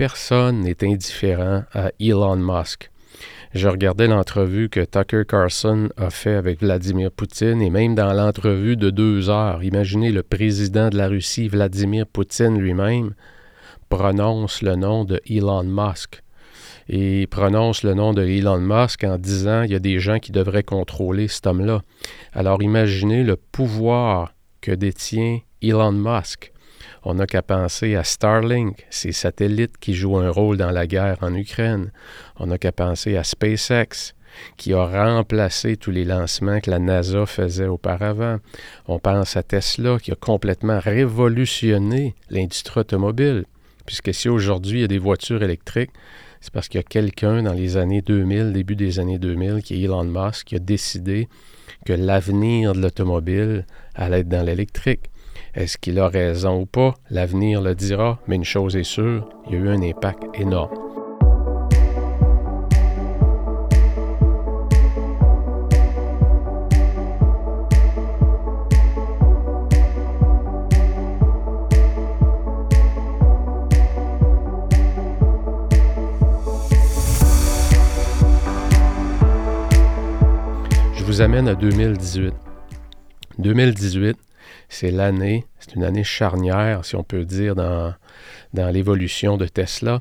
[0.00, 2.90] personne n'est indifférent à Elon Musk.
[3.52, 8.78] Je regardais l'entrevue que Tucker Carlson a fait avec Vladimir Poutine et même dans l'entrevue
[8.78, 13.12] de deux heures, imaginez le président de la Russie, Vladimir Poutine lui-même,
[13.90, 16.22] prononce le nom de Elon Musk.
[16.88, 20.32] Et prononce le nom de Elon Musk en disant il y a des gens qui
[20.32, 21.82] devraient contrôler cet homme-là.
[22.32, 24.32] Alors imaginez le pouvoir
[24.62, 26.54] que détient Elon Musk.
[27.02, 31.18] On n'a qu'à penser à Starlink, ces satellites qui jouent un rôle dans la guerre
[31.22, 31.92] en Ukraine.
[32.36, 34.14] On n'a qu'à penser à SpaceX,
[34.56, 38.36] qui a remplacé tous les lancements que la NASA faisait auparavant.
[38.86, 43.44] On pense à Tesla, qui a complètement révolutionné l'industrie automobile.
[43.86, 45.90] Puisque si aujourd'hui il y a des voitures électriques,
[46.40, 49.74] c'est parce qu'il y a quelqu'un dans les années 2000, début des années 2000, qui
[49.74, 51.28] est Elon Musk, qui a décidé
[51.84, 55.10] que l'avenir de l'automobile allait être dans l'électrique.
[55.60, 56.94] Est-ce qu'il a raison ou pas?
[57.10, 60.74] L'avenir le dira, mais une chose est sûre, il y a eu un impact énorme.
[80.94, 82.32] Je vous amène à 2018.
[83.38, 84.16] 2018,
[84.70, 87.94] c'est l'année, c'est une année charnière, si on peut dire, dans,
[88.54, 90.00] dans l'évolution de Tesla.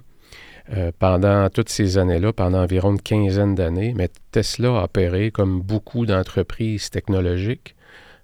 [0.71, 5.61] Euh, pendant toutes ces années-là, pendant environ une quinzaine d'années, mais Tesla a opéré comme
[5.61, 7.75] beaucoup d'entreprises technologiques,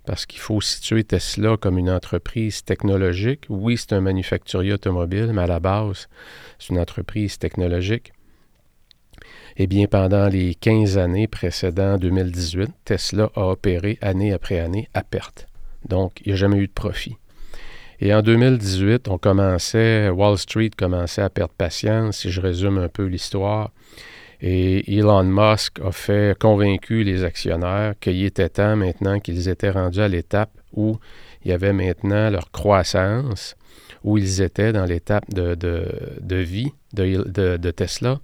[0.06, 3.46] parce qu'il faut situer Tesla comme une entreprise technologique.
[3.50, 6.08] Oui, c'est un manufacturier automobile, mais à la base,
[6.60, 8.14] c'est une entreprise technologique.
[9.58, 15.02] Eh bien, pendant les 15 années précédant 2018, Tesla a opéré année après année à
[15.02, 15.48] perte.
[15.88, 17.16] Donc, il n'y a jamais eu de profit.
[18.00, 22.90] Et en 2018, on commençait, Wall Street commençait à perdre patience, si je résume un
[22.90, 23.72] peu l'histoire.
[24.42, 30.02] Et Elon Musk a fait convaincu les actionnaires qu'il était temps maintenant qu'ils étaient rendus
[30.02, 30.98] à l'étape où
[31.44, 33.56] il y avait maintenant leur croissance,
[34.04, 38.20] où ils étaient dans l'étape de, vie de Tesla,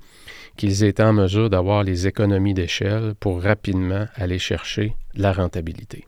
[0.57, 6.05] qu'ils étaient en mesure d'avoir les économies d'échelle pour rapidement aller chercher la rentabilité.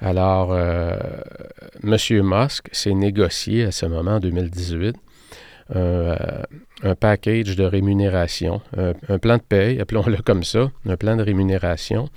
[0.00, 0.96] Alors, euh,
[1.84, 1.96] M.
[2.22, 4.96] Musk s'est négocié à ce moment, en 2018,
[5.76, 6.16] euh,
[6.82, 12.08] un package de rémunération, un, plan de paye, appelons-le comme ça, un plan de rémunération,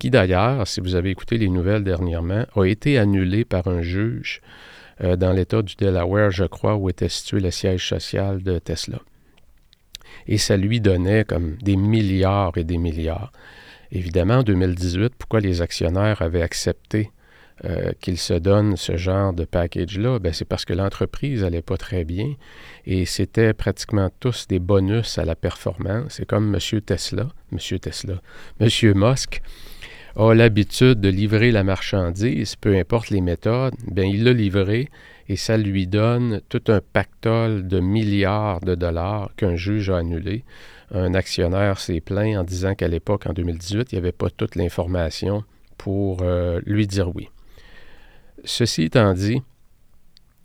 [0.00, 4.40] qui d'ailleurs, si vous avez écouté les nouvelles dernièrement, a été annulé par un juge
[5.02, 8.98] euh, dans l'État du Delaware, je crois, où était situé le siège social de Tesla.
[10.26, 13.32] Et ça lui donnait comme des milliards et des milliards.
[13.92, 17.10] Évidemment, en 2018, pourquoi les actionnaires avaient accepté
[17.64, 21.76] euh, qu'il se donne ce genre de package-là, ben c'est parce que l'entreprise n'allait pas
[21.76, 22.34] très bien
[22.86, 26.14] et c'était pratiquement tous des bonus à la performance.
[26.14, 26.80] C'est comme M.
[26.82, 27.78] Tesla, M.
[27.80, 28.20] Tesla,
[28.60, 28.68] M.
[28.94, 29.42] Musk
[30.16, 34.88] a l'habitude de livrer la marchandise, peu importe les méthodes, bien il l'a livré
[35.28, 40.44] et ça lui donne tout un pactole de milliards de dollars qu'un juge a annulé.
[40.90, 44.56] Un actionnaire s'est plaint en disant qu'à l'époque, en 2018, il n'y avait pas toute
[44.56, 45.44] l'information
[45.76, 47.28] pour euh, lui dire oui.
[48.44, 49.42] Ceci étant dit,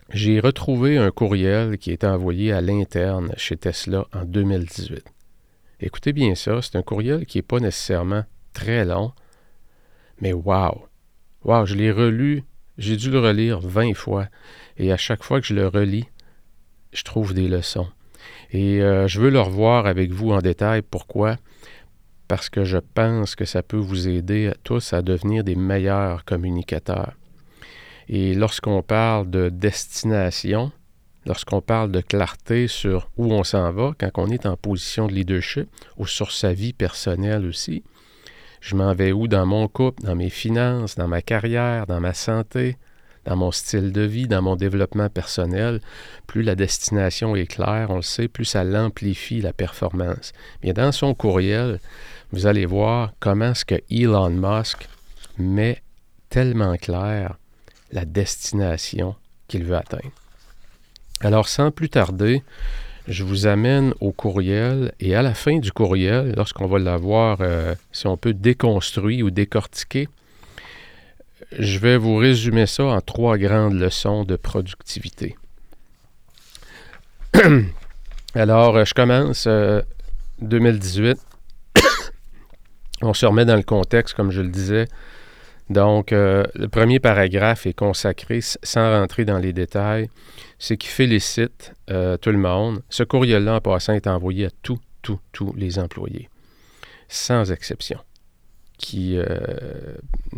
[0.09, 5.03] j'ai retrouvé un courriel qui est envoyé à l'interne chez Tesla en 2018.
[5.79, 9.11] Écoutez bien ça, c'est un courriel qui n'est pas nécessairement très long,
[10.21, 10.87] mais wow!
[11.43, 12.43] Wow, je l'ai relu,
[12.77, 14.27] j'ai dû le relire 20 fois,
[14.77, 16.07] et à chaque fois que je le relis,
[16.93, 17.87] je trouve des leçons.
[18.51, 20.81] Et euh, je veux le revoir avec vous en détail.
[20.81, 21.37] Pourquoi?
[22.27, 27.13] Parce que je pense que ça peut vous aider tous à devenir des meilleurs communicateurs.
[28.09, 30.71] Et lorsqu'on parle de destination,
[31.25, 35.13] lorsqu'on parle de clarté sur où on s'en va, quand on est en position de
[35.13, 37.83] leadership ou sur sa vie personnelle aussi,
[38.61, 39.27] je m'en vais où?
[39.27, 42.77] Dans mon couple, dans mes finances, dans ma carrière, dans ma santé,
[43.25, 45.81] dans mon style de vie, dans mon développement personnel,
[46.27, 50.33] plus la destination est claire, on le sait, plus ça l'amplifie la performance.
[50.61, 51.79] Bien, dans son courriel,
[52.31, 54.87] vous allez voir comment ce que Elon Musk
[55.37, 55.81] met
[56.29, 57.37] tellement clair
[57.93, 59.15] la destination
[59.47, 60.11] qu'il veut atteindre.
[61.21, 62.43] Alors, sans plus tarder,
[63.07, 67.75] je vous amène au courriel et à la fin du courriel, lorsqu'on va l'avoir, euh,
[67.91, 70.09] si on peut, déconstruit ou décortiquer,
[71.57, 75.35] je vais vous résumer ça en trois grandes leçons de productivité.
[78.35, 79.47] Alors, euh, je commence
[80.41, 81.19] 2018.
[81.77, 81.81] Euh,
[83.01, 84.87] on se remet dans le contexte, comme je le disais,
[85.73, 90.07] Donc, euh, le premier paragraphe est consacré, sans rentrer dans les détails,
[90.59, 92.83] c'est qu'il félicite euh, tout le monde.
[92.89, 96.29] Ce courriel-là, en passant, est envoyé à tous, tous, tous les employés,
[97.07, 97.97] sans exception,
[98.77, 99.25] qui euh,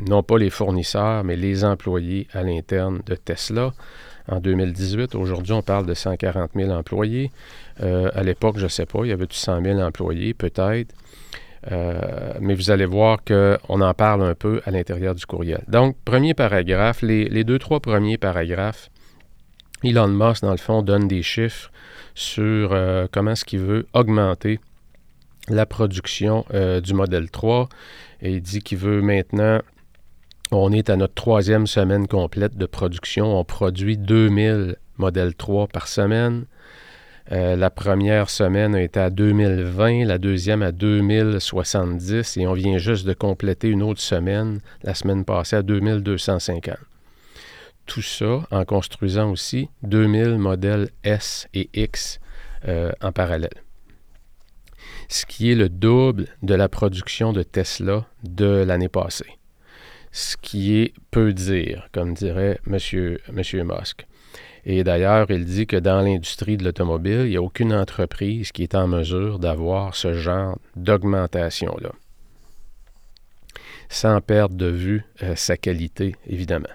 [0.08, 3.74] non pas les fournisseurs, mais les employés à l'interne de Tesla.
[4.30, 7.30] En 2018, aujourd'hui, on parle de 140 000 employés.
[7.80, 10.96] à l'époque, je ne sais pas, il y avait 100 000 employés, peut-être.
[11.72, 15.64] Euh, mais vous allez voir qu'on en parle un peu à l'intérieur du courriel.
[15.68, 18.90] Donc, premier paragraphe, les, deux, trois premiers paragraphes,
[19.84, 21.72] Elon Musk, dans le fond, donne des chiffres
[22.14, 24.60] sur euh, comment est-ce qu'il veut augmenter
[25.48, 27.70] la production euh, du modèle 3.
[28.22, 29.60] Et il dit qu'il veut maintenant,
[30.52, 35.88] on est à notre troisième semaine complète de production, on produit 2000 modèles 3 par
[35.88, 36.46] semaine.
[37.32, 42.78] Euh, la première semaine a été à 2020, la deuxième à 2070 et on vient
[42.78, 46.78] juste de compléter une autre semaine, la semaine passée, à 2250.
[47.88, 52.20] Tout ça en construisant aussi 2000 modèles S et X
[52.68, 53.62] euh, en parallèle.
[55.08, 59.38] Ce qui est le double de la production de Tesla de l'année passée.
[60.12, 62.78] Ce qui est peu dire, comme dirait M.
[63.32, 64.06] Musk.
[64.66, 68.64] Et d'ailleurs, il dit que dans l'industrie de l'automobile, il n'y a aucune entreprise qui
[68.64, 71.92] est en mesure d'avoir ce genre d'augmentation-là,
[73.90, 76.66] sans perdre de vue euh, sa qualité, évidemment.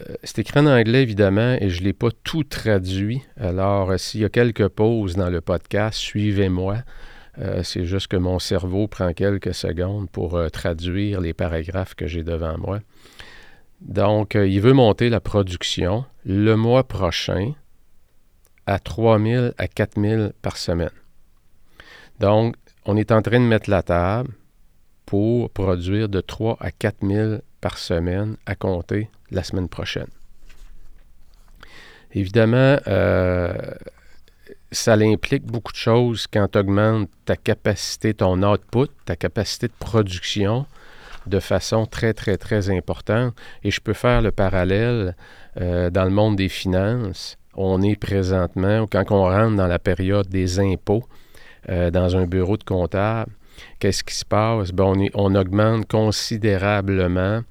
[0.00, 3.22] Euh, c'est écrit en anglais, évidemment, et je ne l'ai pas tout traduit.
[3.36, 6.78] Alors, euh, s'il y a quelques pauses dans le podcast, suivez-moi.
[7.62, 12.56] c'est juste que mon cerveau prend quelques secondes pour traduire les paragraphes que j'ai devant
[12.58, 12.80] moi.
[13.84, 17.52] Donc, euh, il veut monter la production le mois prochain
[18.66, 20.90] à 3 000 à 4 000 par semaine.
[22.18, 24.30] Donc, on est en train de mettre la table
[25.04, 30.08] pour produire de 3 à 4 000 par semaine à compter la semaine prochaine.
[32.12, 33.52] Évidemment, euh,
[34.70, 39.72] ça implique beaucoup de choses quand tu augmentes ta capacité, ton output, ta capacité de
[39.78, 40.66] production
[41.26, 43.34] de façon très, très, très importante.
[43.62, 45.16] Et je peux faire le parallèle
[45.60, 47.36] euh, dans le monde des finances.
[47.54, 51.04] On est présentement, quand on rentre dans la période des impôts,
[51.68, 53.30] euh, dans un bureau de comptable,
[53.78, 54.72] qu'est-ce qui se passe?
[54.72, 57.42] Ben, on, on, augmente considérablement.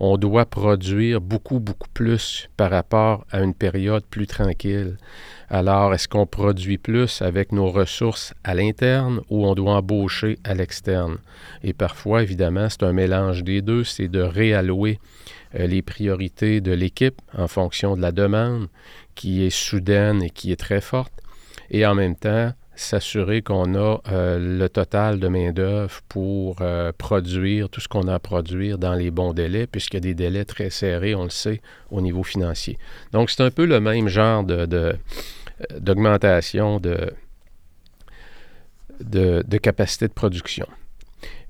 [0.00, 4.96] On doit produire beaucoup, beaucoup plus par rapport à une période plus tranquille.
[5.48, 10.54] Alors, est-ce qu'on produit plus avec nos ressources à l'interne ou on doit embaucher à
[10.54, 11.18] l'externe?
[11.62, 14.98] Et parfois, évidemment, c'est un mélange des deux, c'est de réallouer
[15.54, 18.68] euh, les priorités de l'équipe en fonction de la demande
[19.14, 21.12] qui est soudaine et qui est très forte,
[21.70, 27.68] et en même temps, s'assurer qu'on a euh, le total de main-d'œuvre pour euh, produire
[27.68, 30.44] tout ce qu'on a à produire dans les bons délais, puisqu'il y a des délais
[30.44, 31.60] très serrés, on le sait,
[31.90, 32.78] au niveau financier.
[33.12, 34.96] Donc, c'est un peu le même genre de
[35.78, 37.12] d'augmentation de,
[39.00, 40.66] de, capacité de production.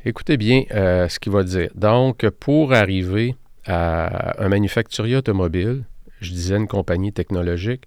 [0.04, 1.70] Écoutez bien euh, ce qu'il va dire.
[1.74, 3.36] Donc, pour arriver
[3.66, 5.84] à un manufacturier automobile,
[6.24, 7.84] je disais une compagnie technologique,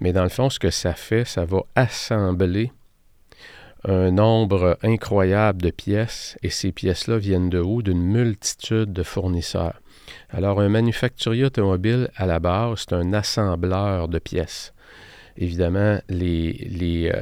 [0.00, 2.72] mais dans le fond, ce que ça fait, ça va assembler
[3.84, 7.82] un nombre incroyable de pièces, et ces pièces-là viennent de où?
[7.82, 9.80] D'une multitude de fournisseurs.
[10.30, 14.72] Alors, un manufacturier automobile, à la base, c'est un assembleur de pièces
[15.36, 17.18] évidemment, euh,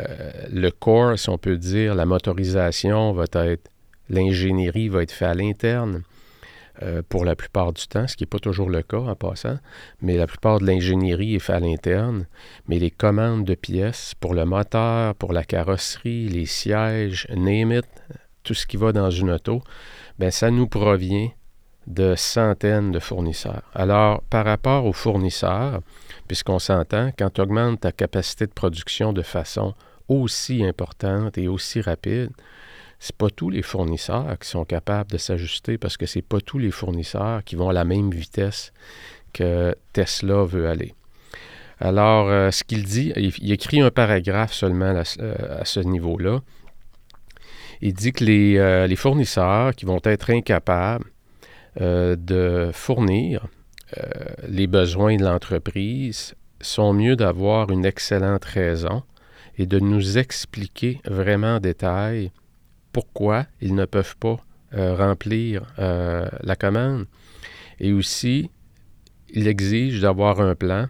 [0.50, 3.70] le corps, si on peut dire, la motorisation va être,
[4.08, 6.02] l'ingénierie va être faite à l'interne
[6.82, 9.58] euh, pour la plupart du temps, ce qui n'est pas toujours le cas en passant,
[10.00, 12.26] mais la plupart de l'ingénierie est faite à l'interne.
[12.68, 17.86] Mais les commandes de pièces pour le moteur, pour la carrosserie, les sièges, name it,
[18.42, 19.62] tout ce qui va dans une auto,
[20.18, 21.28] bien, ça nous provient
[21.86, 23.62] de centaines de fournisseurs.
[23.74, 25.80] Alors, par rapport aux fournisseurs,
[26.28, 29.74] puisqu'on s'entend, quand tu augmentes ta capacité de production de façon
[30.08, 32.30] aussi importante et aussi rapide,
[33.00, 36.58] c'est pas tous les fournisseurs qui sont capables de s'ajuster parce que c'est pas tous
[36.58, 38.72] les fournisseurs qui vont à la même vitesse
[39.32, 40.94] que Tesla veut aller.
[41.80, 46.40] Alors, euh, ce qu'il dit, il, écrit un paragraphe seulement à, euh, ce niveau-là.
[47.80, 51.06] Il dit que les, euh, les, fournisseurs qui vont être incapables
[51.76, 53.46] de fournir
[53.98, 54.02] euh,
[54.46, 59.02] les besoins de l'entreprise, sont mieux d'avoir une excellente raison
[59.58, 62.30] et de nous expliquer vraiment en détail
[62.92, 64.36] pourquoi ils ne peuvent pas
[64.74, 67.06] euh, remplir euh, la commande.
[67.78, 68.50] Et aussi,
[69.28, 70.86] il exige d'avoir un plan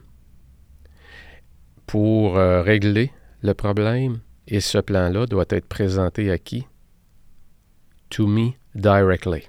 [1.87, 3.11] pour régler
[3.43, 4.21] le problème.
[4.47, 6.67] Et ce plan-là doit être présenté à qui?
[8.11, 9.49] To me directly.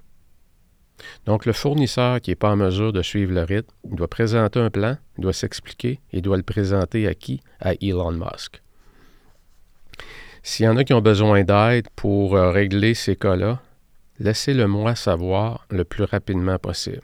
[1.26, 4.70] Donc, le fournisseur qui n'est pas en mesure de suivre le rythme, doit présenter un
[4.70, 7.42] plan, doit s'expliquer, il doit le présenter à qui?
[7.60, 8.62] À Elon Musk.
[10.44, 13.62] S'il y en a qui ont besoin d'aide pour euh, régler ces cas-là,
[14.20, 17.02] laissez-le moi savoir le plus rapidement possible.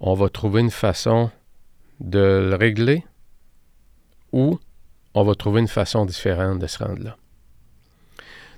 [0.00, 1.30] On va trouver une façon
[2.00, 3.04] de le régler
[4.32, 4.58] ou
[5.14, 7.16] on va trouver une façon différente de se rendre là.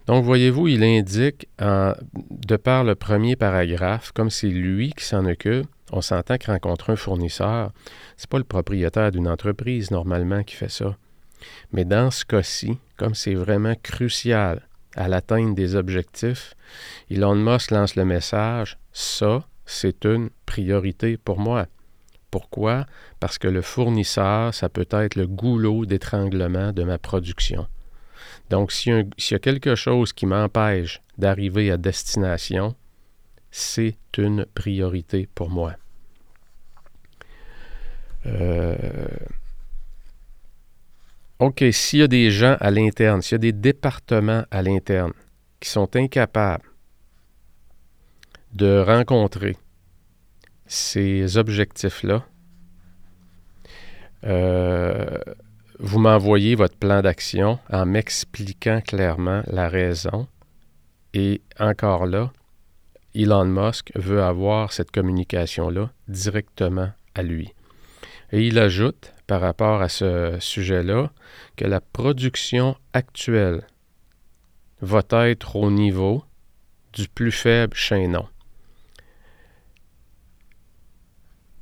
[0.06, 5.66] Donc, voyez-vous, il indique, de par le premier paragraphe, comme c'est lui qui s'en occupe,
[5.92, 7.72] on s'entend que rencontrer un fournisseur,
[8.16, 10.96] ce n'est pas le propriétaire d'une entreprise normalement qui fait ça.
[11.72, 16.54] Mais dans ce cas-ci, comme c'est vraiment crucial à l'atteinte des objectifs,
[17.10, 21.66] Elon Musk lance le message, ça, c'est une priorité pour moi.
[22.30, 22.86] Pourquoi?
[23.20, 27.66] Parce que le fournisseur, ça peut être le goulot d'étranglement de ma production.
[28.50, 32.74] Donc, s'il y, a quelque chose qui m'empêche d'arriver à destination,
[33.50, 35.74] c'est une priorité pour moi.
[38.26, 38.76] Euh,
[41.44, 45.12] OK, s'il y a des gens à l'interne, s'il y a des départements à l'interne
[45.60, 46.64] qui sont incapables
[48.54, 49.58] de rencontrer
[50.64, 52.24] ces objectifs-là,
[54.24, 55.18] euh,
[55.78, 60.26] vous m'envoyez votre plan d'action en m'expliquant clairement la raison.
[61.12, 62.32] Et encore là,
[63.14, 67.52] Elon Musk veut avoir cette communication-là directement à lui.
[68.32, 71.10] Et il ajoute, par rapport à ce sujet-là,
[71.56, 73.66] que la production actuelle
[74.80, 76.24] va être au niveau
[76.92, 78.26] du plus faible chaînon.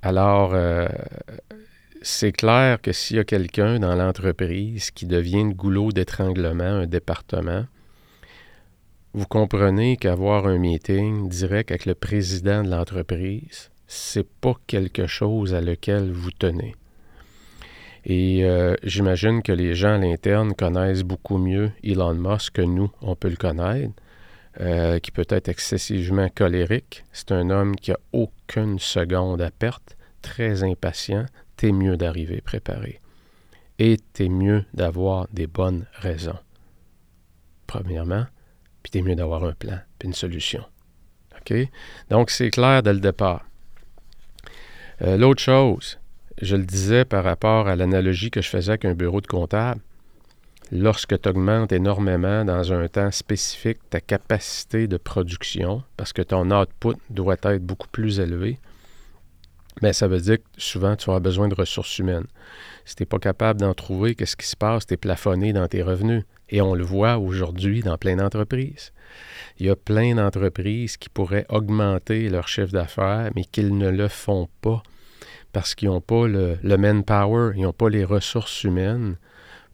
[0.03, 0.89] Alors, euh,
[2.03, 6.87] c'est clair que s'il y a quelqu'un dans l'entreprise qui devient le goulot d'étranglement, un
[6.87, 7.67] département,
[9.15, 15.55] vous comprenez qu'avoir un meeting direct avec le président de l'entreprise, c'est pas quelque chose
[15.55, 16.75] à lequel vous tenez.
[18.05, 22.91] Et euh, j'imagine que les gens à l'interne connaissent beaucoup mieux Elon Musk que nous,
[23.01, 23.93] on peut le connaître,
[24.61, 27.05] euh, qui peut être excessivement colérique.
[27.13, 33.01] C'est un homme qui a aucune seconde à perte, très impatient, t'es mieux d'arriver préparé.
[33.79, 36.39] Et t'es mieux d'avoir des bonnes raisons.
[37.67, 38.27] Premièrement,
[38.83, 40.65] puis t'es mieux d'avoir un plan, puis une solution.
[41.41, 41.55] OK?
[42.11, 43.45] Donc, c'est clair dès le départ.
[45.03, 45.99] Euh, l'autre chose,
[46.43, 49.81] je le disais par rapport à l'analogie que je faisais avec un bureau de comptable,
[50.73, 56.51] lorsque tu augmentes énormément dans un temps spécifique ta capacité de production, parce que ton
[56.51, 58.59] output doit être beaucoup plus élevé,
[59.81, 62.27] mais ça veut dire que souvent, tu auras besoin de ressources humaines.
[62.85, 64.87] Si tu n'es pas capable d'en trouver, qu'est-ce qui se passe?
[64.87, 66.25] Tu es plafonné dans tes revenus.
[66.51, 68.93] Et on le voit aujourd'hui dans plein d'entreprises.
[69.59, 74.09] Il y a plein d'entreprises qui pourraient augmenter leur chiffre d'affaires, mais qu'ils ne le
[74.09, 74.83] font pas
[75.53, 79.17] parce qu'ils n'ont pas le, manpower, ils n'ont pas les ressources humaines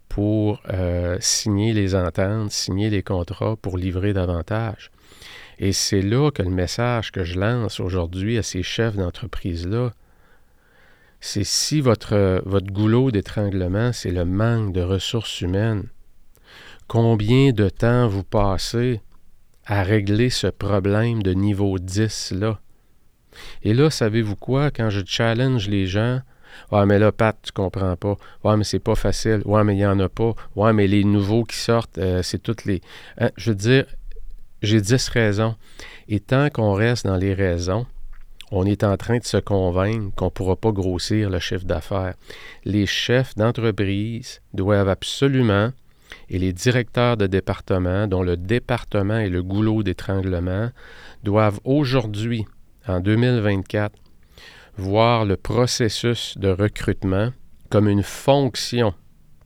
[0.09, 4.91] pour euh, signer les ententes, signer les contrats pour livrer davantage.
[5.59, 9.93] Et c'est là que le message que je lance aujourd'hui à ces chefs d'entreprise-là,
[11.21, 15.89] c'est si votre, votre goulot d'étranglement, c'est le manque de ressources humaines,
[16.87, 19.01] combien de temps vous passez
[19.67, 22.61] à régler ce problème de niveau 10-là?
[23.63, 24.71] Et là, savez-vous quoi?
[24.71, 26.21] Quand je challenge les gens,
[26.73, 28.17] Ouais, mais là, Pat, tu comprends pas.
[28.45, 29.43] Ouais, mais c'est pas facile.
[29.45, 30.35] Ouais, mais il n'y en a pas.
[30.57, 32.81] Ouais, mais les nouveaux qui sortent, euh, c'est toutes les.
[33.19, 33.87] Hein, je veux dire,
[34.63, 35.55] j'ai dix raisons.
[36.09, 37.87] Et tant qu'on reste dans les raisons,
[38.51, 42.15] on est en train de se convaincre qu'on ne pourra pas grossir le chiffre d'affaires.
[42.65, 45.71] Les chefs d'entreprise doivent absolument,
[46.31, 50.71] et les directeurs de département, dont le département est le goulot d'étranglement,
[51.23, 52.47] doivent aujourd'hui,
[52.89, 53.95] en 2024,
[54.77, 57.31] voir le processus de recrutement
[57.71, 58.95] comme une fonction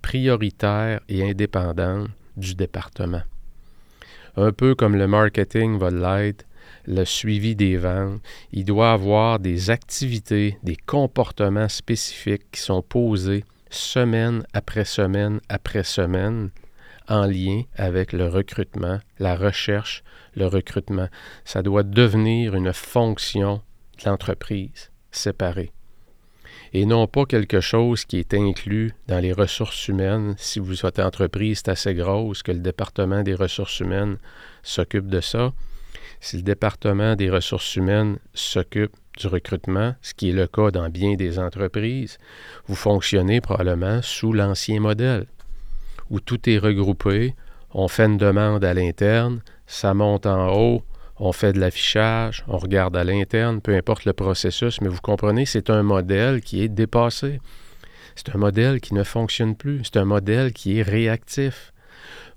[0.01, 3.23] prioritaire et indépendante du département.
[4.37, 6.47] Un peu comme le marketing va l'être,
[6.87, 8.21] le suivi des ventes,
[8.53, 15.85] il doit avoir des activités, des comportements spécifiques qui sont posés semaine après semaine après
[15.85, 16.51] semaine
[17.09, 20.03] en lien avec le recrutement, la recherche,
[20.35, 21.09] le recrutement.
[21.45, 23.63] Ça doit devenir une fonction
[23.99, 25.73] de l'entreprise séparée
[26.73, 30.35] et non pas quelque chose qui est inclus dans les ressources humaines.
[30.39, 34.17] Si vous êtes entreprise, assez grosse que le département des ressources humaines
[34.63, 35.53] s'occupe de ça.
[36.21, 40.89] Si le département des ressources humaines s'occupe du recrutement, ce qui est le cas dans
[40.89, 42.19] bien des entreprises,
[42.67, 45.27] vous fonctionnez probablement sous l'ancien modèle,
[46.13, 47.35] où tout est regroupé,
[47.73, 50.83] on fait une demande à l'interne, ça monte en haut,
[51.19, 55.47] on fait de l'affichage, on regarde à l'interne, peu importe le processus, mais vous comprenez,
[55.47, 57.41] c'est un modèle qui est dépassé.
[58.15, 59.81] C'est un modèle qui ne fonctionne plus.
[59.85, 61.73] C'est un modèle qui est réactif.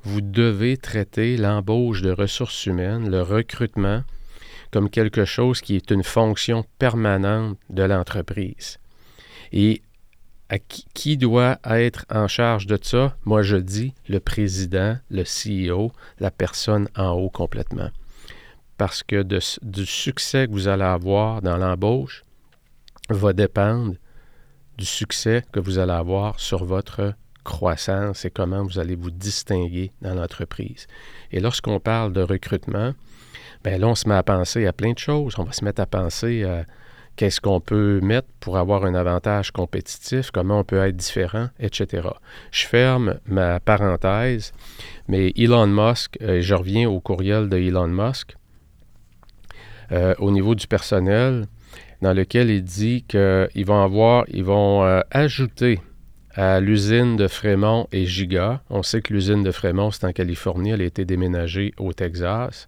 [0.03, 4.03] Vous devez traiter l'embauche de ressources humaines, le recrutement,
[4.71, 8.77] comme quelque chose qui est une fonction permanente de l'entreprise.
[9.51, 9.81] Et
[10.93, 13.15] qui, doit être en charge de ça?
[13.25, 17.89] Moi, je dis le président, le CEO, la personne en haut complètement.
[18.77, 22.23] Parce que du succès que vous allez avoir dans l'embauche
[23.09, 23.95] va dépendre
[24.77, 29.91] du succès que vous allez avoir sur votre croissance et comment vous allez vous distinguer
[30.01, 30.87] dans l'entreprise.
[31.31, 32.93] Et lorsqu'on parle de recrutement,
[33.63, 35.35] bien là, on se met à penser à plein de choses.
[35.37, 36.65] On va se mettre à penser à
[37.15, 42.09] qu'est-ce qu'on peut mettre pour avoir un avantage compétitif, comment on peut être différent, etc.
[42.51, 44.53] Je ferme ma parenthèse,
[45.07, 48.35] mais Elon Musk, euh, je reviens au courriel de Elon Musk,
[49.91, 51.45] euh, au niveau du personnel,
[52.01, 55.79] dans lequel il dit qu'ils vont avoir, ils vont euh, ajouter
[56.33, 58.61] à l'usine de Fremont et Giga.
[58.69, 62.67] On sait que l'usine de Fremont, c'est en Californie, elle a été déménagée au Texas.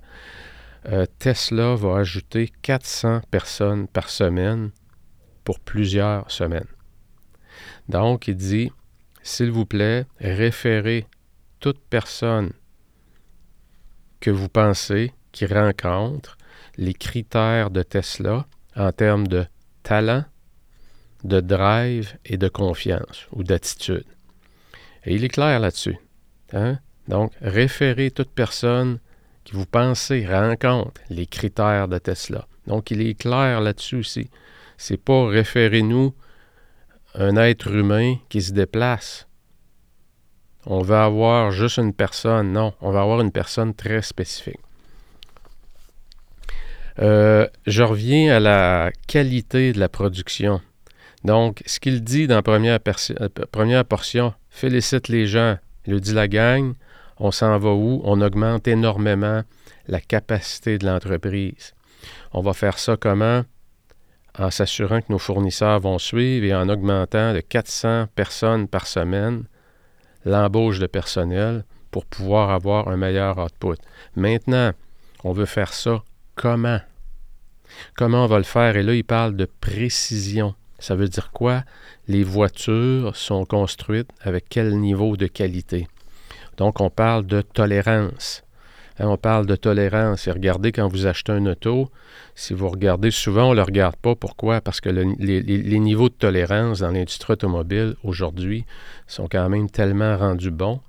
[0.88, 4.72] Euh, Tesla va ajouter 400 personnes par semaine
[5.44, 6.68] pour plusieurs semaines.
[7.90, 8.72] Donc, il dit,
[9.22, 11.06] s'il vous plaît, référez
[11.60, 12.54] toute personne
[14.22, 16.38] que vous pensez qui rencontre
[16.78, 19.46] les critères de Tesla en termes de
[19.84, 20.24] talent,
[21.24, 24.06] de drive et de confiance ou d'attitude.
[25.06, 25.98] Et il est clair là-dessus.
[26.54, 26.80] Hein?
[27.08, 29.00] Donc, référez toute personne
[29.48, 32.46] qui vous pensez rencontre les critères de Tesla.
[32.68, 34.30] Donc, il est clair là-dessus aussi.
[34.76, 36.14] C'est pas référez-nous
[37.16, 39.26] un être humain qui se déplace.
[40.66, 42.52] On va avoir juste une personne.
[42.52, 44.60] Non, on va avoir une personne très spécifique.
[47.00, 50.60] Euh, je reviens à la qualité de la production.
[51.24, 52.80] Donc, ce qu'il dit dans la première,
[53.22, 55.58] euh, portion, félicite les gens.
[55.86, 56.74] Le dit la gang,
[57.20, 58.02] on s'en va où?
[58.04, 59.44] On augmente énormément
[59.88, 61.74] la capacité de l'entreprise.
[62.34, 63.44] On va faire ça comment?
[64.38, 69.46] En s'assurant que nos fournisseurs vont suivre et en augmentant de 400 personnes par semaine
[70.26, 73.78] l'embauche de personnel pour pouvoir avoir un meilleur output.
[74.16, 74.72] Maintenant,
[75.24, 76.04] on veut faire ça
[76.36, 76.80] comment?
[77.96, 78.78] Comment on va le faire?
[78.78, 80.54] Et là, il parle de précision.
[80.80, 81.64] Ça veut dire quoi?
[82.08, 85.88] Les voitures sont construites avec quel niveau de qualité?
[86.58, 88.44] Donc, on parle de tolérance.
[89.00, 90.28] Hein, on parle de tolérance.
[90.28, 91.90] Et regardez, quand vous achetez un auto,
[92.36, 94.16] si vous regardez souvent, on ne le regarde pas.
[94.16, 94.62] Pourquoi?
[94.62, 98.66] Parce que les, niveaux de tolérance dans l'industrie automobile aujourd'hui
[99.08, 100.80] sont quand même tellement rendus bons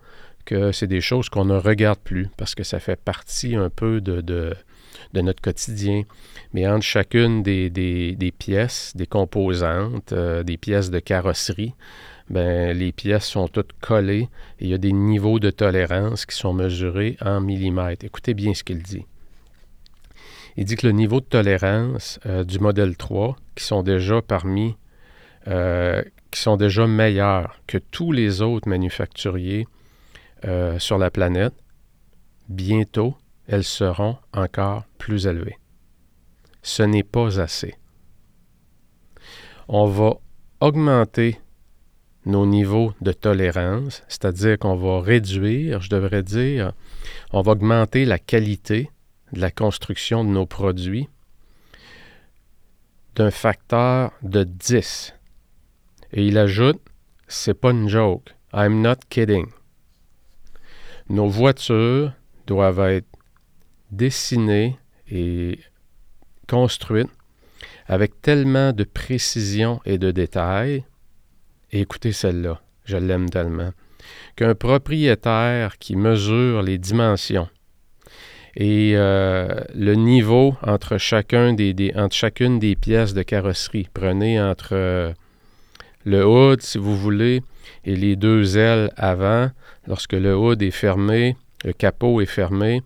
[0.44, 4.00] que c'est des choses qu'on ne regarde plus parce que ça fait partie un peu
[4.00, 4.54] de,
[5.14, 6.04] notre quotidien.
[6.54, 11.74] Mais entre chacune des, des, pièces, des composantes, euh, des pièces de carrosserie,
[12.30, 14.28] ben, les pièces sont toutes collées
[14.60, 18.04] et il y a des niveaux de tolérance qui sont mesurés en millimètres.
[18.04, 19.06] Écoutez bien ce qu'il dit.
[20.56, 24.76] Il dit que le niveau de tolérance euh, du modèle 3, qui sont déjà parmi,
[25.46, 29.66] euh, qui sont déjà meilleurs que tous les autres manufacturiers
[30.44, 31.54] euh, sur la planète,
[32.48, 33.14] bientôt,
[33.46, 35.58] elles seront encore plus élevées.
[36.62, 37.76] Ce n'est pas assez.
[39.68, 40.14] On va
[40.60, 41.38] augmenter
[42.26, 46.72] nos niveaux de tolérance, c'est-à-dire qu'on va réduire, je devrais dire,
[47.32, 48.90] on va augmenter la qualité
[49.32, 51.08] de la construction de nos produits
[53.14, 55.14] d'un facteur de 10.
[56.12, 56.80] Et il ajoute,
[57.26, 59.46] c'est pas une joke, I'm not kidding.
[61.08, 62.12] Nos voitures
[62.46, 63.08] doivent être
[63.90, 64.78] dessinées
[65.10, 65.58] et
[66.46, 67.10] construites
[67.86, 70.10] avec tellement de précision et de
[71.72, 73.72] écoutez celle-là, je l'aime tellement,
[74.36, 77.48] qu'un propriétaire qui mesure les dimensions
[78.58, 85.12] et euh, le niveau entre, chacune des pièces de carrosserie, prenez entre euh,
[86.04, 87.42] le hood, si vous voulez,
[87.84, 89.50] et les deux ailes avant,
[89.86, 92.82] lorsque le hood est fermé, le capot est fermé,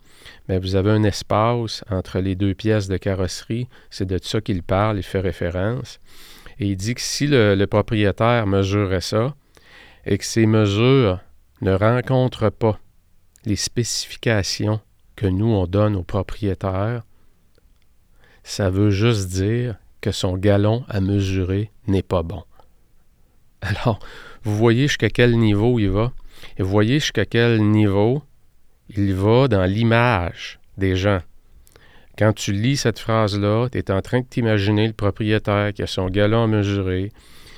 [0.48, 3.66] mais vous avez un espace entre les deux pièces de carrosserie.
[3.88, 6.00] C'est de ça qu'il parle, il fait référence.
[6.62, 9.34] Et il dit que si le, propriétaire mesurait ça
[10.06, 11.18] et que ces mesures
[11.60, 12.78] ne rencontrent pas
[13.44, 14.80] les spécifications
[15.16, 17.02] que nous, on donne au propriétaire,
[18.44, 22.44] ça veut juste dire que son galon à mesurer n'est pas bon.
[23.60, 23.98] Alors,
[24.44, 26.12] vous voyez jusqu'à quel niveau il va,
[26.58, 28.22] et vous voyez jusqu'à quel niveau
[28.88, 31.22] il va dans l'image des gens.
[32.22, 35.88] Quand tu lis cette phrase-là, tu es en train de t'imaginer le propriétaire qui a
[35.88, 37.10] son galon à mesurer,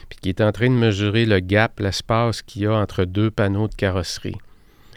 [0.09, 3.31] puis qui est en train de mesurer le gap, l'espace qu'il y a entre deux
[3.31, 4.38] panneaux de carrosserie.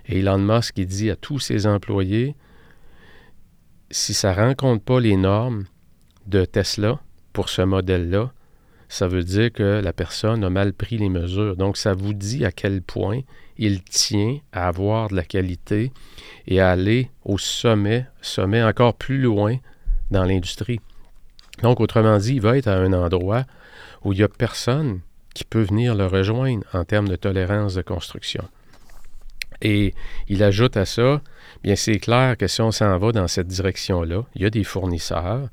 [0.08, 2.34] Et Elon Musk, il dit à tous ses employés,
[3.91, 5.65] si ça ne rencontre pas les normes
[6.27, 7.01] de Tesla
[7.34, 8.32] pour ce modèle-là,
[8.89, 11.56] ça veut dire que la personne a mal pris les mesures.
[11.56, 13.21] Donc, ça vous dit à quel point
[13.58, 15.91] il tient à avoir de la qualité
[16.47, 19.58] et à aller au sommet, sommet encore plus loin
[20.12, 20.80] dans l'industrie.
[21.63, 23.43] Donc, autrement dit, il va être à un endroit
[24.04, 25.02] où il n'y a personne
[25.34, 28.43] qui peut venir le rejoindre en termes de tolérance de construction.
[29.62, 29.93] Et
[30.28, 31.21] il ajoute à ça,
[31.63, 34.63] bien c'est clair que si on s'en va dans cette direction-là, il y a des
[34.63, 35.50] fournisseurs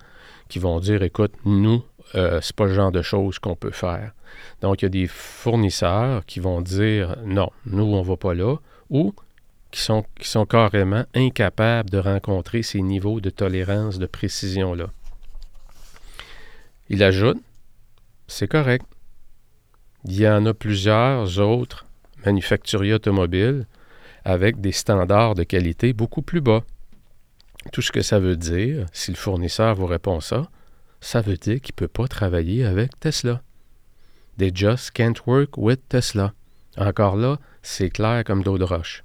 [0.48, 1.82] qui vont dire, écoute, nous,
[2.14, 4.12] euh, c'est pas le genre de choses qu'on peut faire.
[4.60, 8.34] Donc, il y a des fournisseurs qui vont dire non, nous, on ne va pas
[8.34, 8.56] là,
[8.90, 9.14] ou
[9.70, 14.86] qui sont, qui sont carrément incapables de rencontrer ces niveaux de tolérance, de précision-là.
[16.88, 17.42] Il ajoute,
[18.28, 18.86] c'est correct.
[20.04, 21.86] Il y en a plusieurs autres
[22.24, 23.66] manufacturiers automobiles
[24.24, 26.62] avec des standards de qualité beaucoup plus bas.
[27.72, 30.48] Tout ce que ça veut dire, si le fournisseur vous répond ça,
[31.04, 33.42] ça veut dire qu'il ne peut pas travailler avec Tesla.
[34.38, 36.32] They just can't work with Tesla.
[36.78, 39.04] Encore là, c'est clair comme d'eau de roche.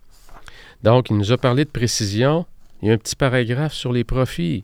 [0.81, 2.45] Donc, il nous a parlé de précision.
[2.81, 4.63] Il y a un petit paragraphe sur les profits.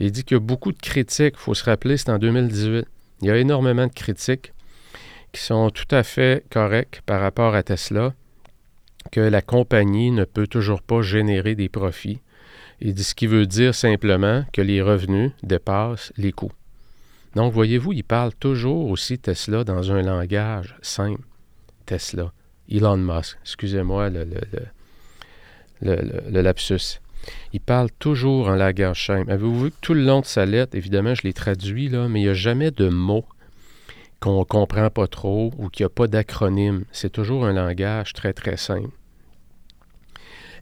[0.00, 1.36] Il dit qu'il y a beaucoup de critiques.
[1.36, 2.86] Il faut se rappeler, c'est en 2018.
[3.22, 4.52] Il y a énormément de critiques
[5.32, 8.14] qui sont tout à fait correctes par rapport à Tesla,
[9.12, 12.20] que la compagnie ne peut toujours pas générer des profits.
[12.80, 16.52] Il dit ce qui veut dire simplement que les revenus dépassent les coûts.
[17.34, 21.22] Donc, voyez-vous, il parle toujours aussi Tesla dans un langage simple.
[21.86, 22.32] Tesla.
[22.70, 24.24] Elon Musk, excusez-moi le,
[26.30, 27.00] lapsus.
[27.52, 29.30] Il parle toujours en langage simple.
[29.30, 32.20] Avez-vous vu que tout le long de sa lettre, évidemment, je l'ai traduit, là, mais
[32.20, 33.26] il n'y a jamais de mots
[34.20, 36.84] qu'on ne comprend pas trop ou qu'il n'y a pas d'acronyme.
[36.92, 38.90] C'est toujours un langage très, très simple.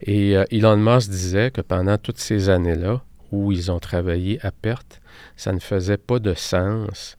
[0.03, 4.51] Et euh, Elon Musk disait que pendant toutes ces années-là, où ils ont travaillé à
[4.51, 5.01] perte,
[5.37, 7.17] ça ne faisait pas de sens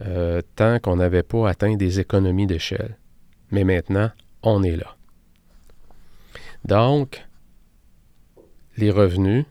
[0.00, 2.98] euh, tant qu'on n'avait pas atteint des économies d'échelle.
[3.50, 4.10] Mais maintenant,
[4.42, 4.96] on est là.
[6.64, 7.24] Donc,
[8.76, 9.46] les revenus,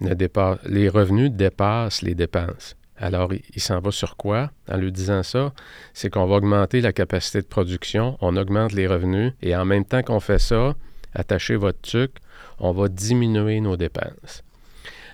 [0.00, 2.76] dépassent les dépenses.
[2.96, 4.50] Alors, il, s'en va sur quoi?
[4.68, 5.52] En lui disant ça?
[5.92, 9.84] C'est qu'on va augmenter la capacité de production, on augmente les revenus, et en même
[9.84, 10.74] temps qu'on fait ça,
[11.14, 12.16] attachez votre truc,
[12.58, 14.42] on va diminuer nos dépenses.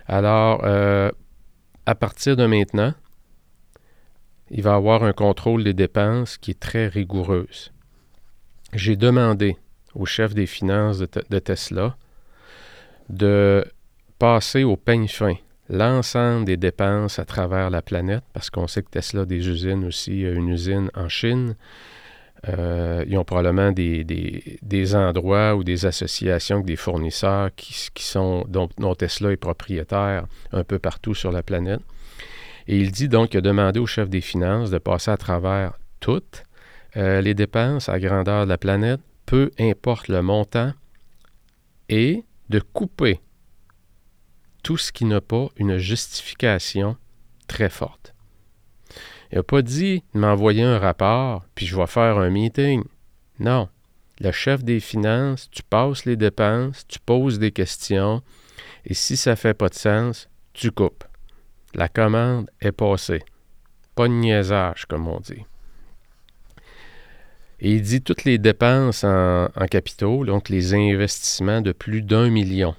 [0.06, 1.10] Alors, euh,
[1.86, 2.94] à partir de maintenant,
[4.50, 7.72] il va avoir un contrôle des dépenses qui est très rigoureuse.
[8.72, 9.56] J'ai demandé
[9.94, 11.96] au chef des finances de, Tesla
[13.08, 13.64] de
[14.18, 15.34] passer au peigne fin
[15.68, 19.84] l'ensemble des dépenses à travers la planète, parce qu'on sait que Tesla a des usines
[19.84, 21.56] aussi, une usine en Chine,
[22.48, 28.94] euh, ils ont probablement des, des, endroits ou des associations des fournisseurs qui, sont, dont,
[28.94, 31.80] Tesla est propriétaire un peu partout sur la planète.
[32.66, 36.44] Et il dit donc qu'il a au chef des finances de passer à travers toutes
[36.96, 40.72] euh, les dépenses à grandeur de la planète, peu importe le montant,
[41.88, 43.20] et de couper
[44.62, 46.96] tout ce qui n'a pas une justification
[47.46, 48.13] très forte.
[49.32, 52.84] Il n'a pas dit m'envoyer un rapport, puis je vais faire un meeting.
[53.38, 53.68] Non.
[54.20, 58.22] Le chef des finances, tu passes les dépenses, tu poses des questions,
[58.84, 61.04] et si ça ne fait pas de sens, tu coupes.
[61.74, 63.22] La commande est passée.
[63.96, 65.44] Pas de niaisage, comme on dit.
[67.60, 72.30] Et il dit toutes les dépenses en, en capitaux, donc les investissements de plus d'un
[72.30, 72.76] million.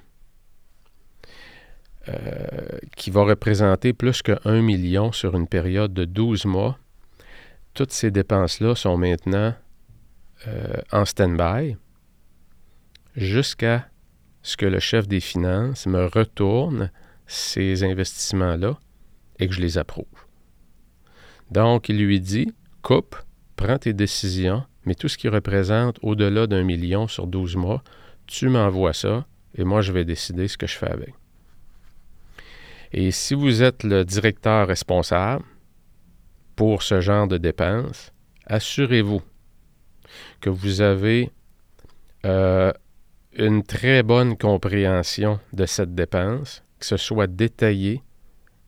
[2.07, 6.77] Euh, qui va représenter plus que 1 million sur une période de 12 mois.
[7.73, 9.55] Toutes ces dépenses-là sont maintenant
[10.47, 11.77] euh, en stand-by
[13.15, 13.89] jusqu'à
[14.43, 16.91] ce que le chef des finances me retourne
[17.25, 18.77] ces investissements-là
[19.39, 20.05] et que je les approuve.
[21.49, 23.15] Donc, il lui dit, coupe,
[23.55, 27.83] prends tes décisions, mais tout ce qui représente au-delà d'un million sur 12 mois,
[28.27, 31.15] tu m'envoies ça et moi, je vais décider ce que je fais avec.
[32.97, 35.43] Et si vous êtes le directeur responsable
[36.55, 38.13] pour ce genre de dépenses,
[38.45, 39.21] assurez-vous
[40.39, 41.29] que vous avez
[42.25, 42.71] euh,
[43.35, 48.01] une très bonne compréhension de cette dépense, que ce soit détaillé,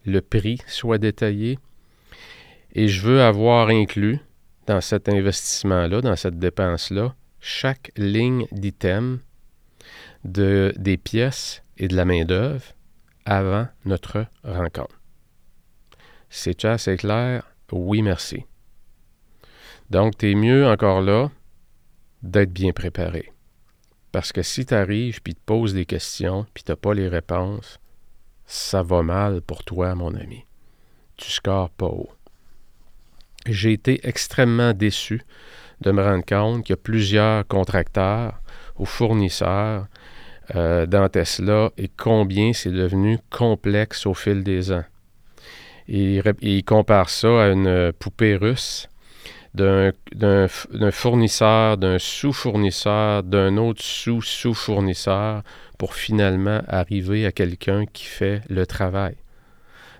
[0.05, 1.57] le prix soit détaillé,
[2.73, 4.19] et je veux avoir inclus
[4.65, 9.19] dans cet investissement-là, dans cette dépense-là, chaque ligne d'item
[10.25, 12.73] de, des pièces et de la main-d'œuvre
[13.27, 14.99] avant notre rencontre.
[16.29, 17.43] C'est assez clair?
[17.71, 18.45] Oui, merci.
[19.89, 21.29] Donc, tu es mieux encore là
[22.23, 23.31] d'être bien préparé.
[24.11, 27.79] Parce que si tu arrives puis te poses des questions puis tu pas les réponses,
[28.45, 30.45] ça va mal pour toi, mon ami.
[31.17, 32.11] Tu scores pas haut.
[33.45, 35.21] J'ai été extrêmement déçu
[35.81, 38.39] de me rendre compte qu'il y a plusieurs contracteurs
[38.77, 39.87] ou fournisseurs
[40.55, 44.85] euh, dans Tesla et combien c'est devenu complexe au fil des ans.
[45.87, 48.89] Il, il compare ça à une poupée russe
[49.53, 49.91] d'un
[50.91, 55.41] fournisseur, d'un sous-fournisseur, d'un autre sous-sous-fournisseur
[55.77, 59.15] pour finalement arriver à quelqu'un qui fait le travail.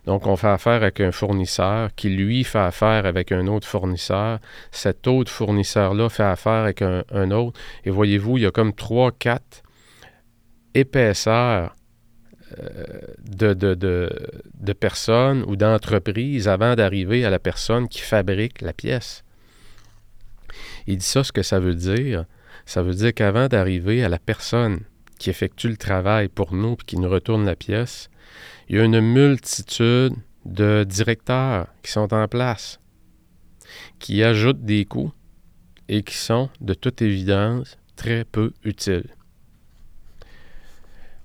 [0.05, 4.39] Donc, on fait affaire avec un fournisseur qui, lui, fait affaire avec un autre fournisseur.
[4.71, 7.59] Cet autre fournisseur-là fait affaire avec un, autre.
[7.83, 9.63] Et voyez-vous, il y a comme trois, quatre
[10.77, 11.75] épaisseurs
[12.59, 12.85] euh,
[13.29, 19.25] de, de, de, personnes ou d'entreprises avant d'arriver à la personne qui fabrique la pièce.
[20.85, 22.25] Il dit ça, ce que ça veut dire,
[22.65, 24.79] ça veut dire qu'avant d'arriver à la personne
[25.19, 28.09] qui effectue le travail pour nous et qui nous retourne la pièce,
[28.69, 30.13] il y a une multitude
[30.45, 32.79] de directeurs qui sont en place,
[33.99, 35.11] qui ajoutent des coûts
[35.89, 39.16] et qui sont, de toute évidence, très peu utiles.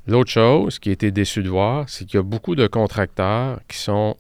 [0.06, 3.60] L'autre chose qui a été déçu de voir, c'est qu'il y a beaucoup de contracteurs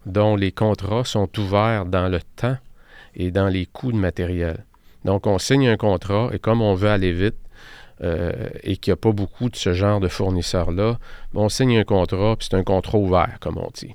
[0.06, 2.56] dont les contrats sont ouverts dans le temps
[3.16, 4.64] et dans les coûts de matériel.
[5.04, 7.34] Donc, on signe un contrat et comme on veut aller vite,
[8.02, 10.98] euh, et qu'il n'y a pas beaucoup de ce genre de fournisseurs-là,
[11.34, 13.94] on signe un contrat, puis c'est un contrat ouvert, comme on dit.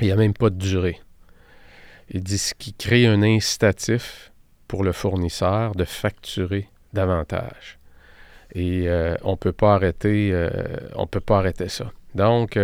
[0.00, 1.00] Il n'y a même pas de durée.
[2.10, 4.32] Il dit ce qui crée un incitatif
[4.68, 7.78] pour le fournisseur de facturer davantage.
[8.54, 10.48] Et euh, on peut pas arrêter, euh,
[11.10, 11.90] peut pas arrêter ça.
[12.14, 12.56] Donc,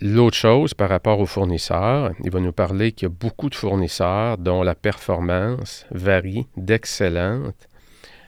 [0.00, 3.56] L'autre chose par rapport aux fournisseurs, il va nous parler qu'il y a beaucoup de
[3.56, 7.68] fournisseurs dont la performance varie d'excellente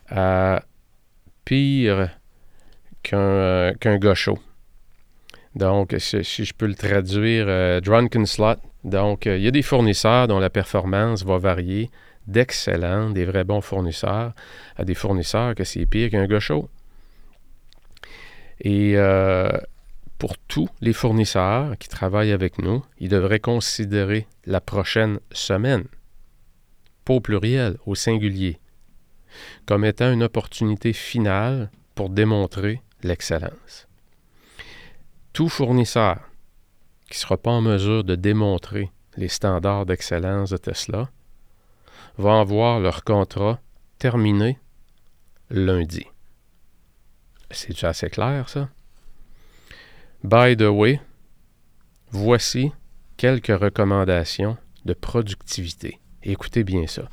[0.08, 0.64] à
[1.44, 2.10] pire
[3.04, 4.40] qu'un euh, qu'un gaucho.
[5.54, 8.56] Donc, si, je peux le traduire, euh, drunken slot.
[8.82, 11.88] Donc, euh, il y a des fournisseurs dont la performance va varier
[12.26, 14.32] d'excellents, des vrais bons fournisseurs,
[14.76, 16.68] à des fournisseurs que c'est pire qu'un gaucho.
[18.60, 18.96] Et
[20.18, 25.84] pour tous les fournisseurs qui travaillent avec nous, ils devraient considérer la prochaine semaine,
[27.04, 28.60] pas au pluriel, au singulier,
[29.64, 33.88] comme étant une opportunité finale pour démontrer l'excellence.
[35.32, 36.18] Tout fournisseur
[37.06, 41.08] qui ne sera pas en mesure de démontrer les standards d'excellence de Tesla
[42.20, 43.60] va en voir leur contrat
[43.98, 44.58] terminé
[45.50, 46.06] lundi.
[47.50, 48.68] C'est assez clair, ça?
[50.22, 51.00] By the way,
[52.10, 52.72] voici
[53.16, 55.98] quelques recommandations de productivité.
[56.22, 57.08] Écoutez bien ça.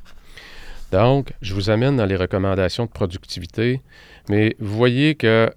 [0.91, 3.81] Donc, je vous amène dans les recommandations de productivité,
[4.29, 5.51] mais vous voyez que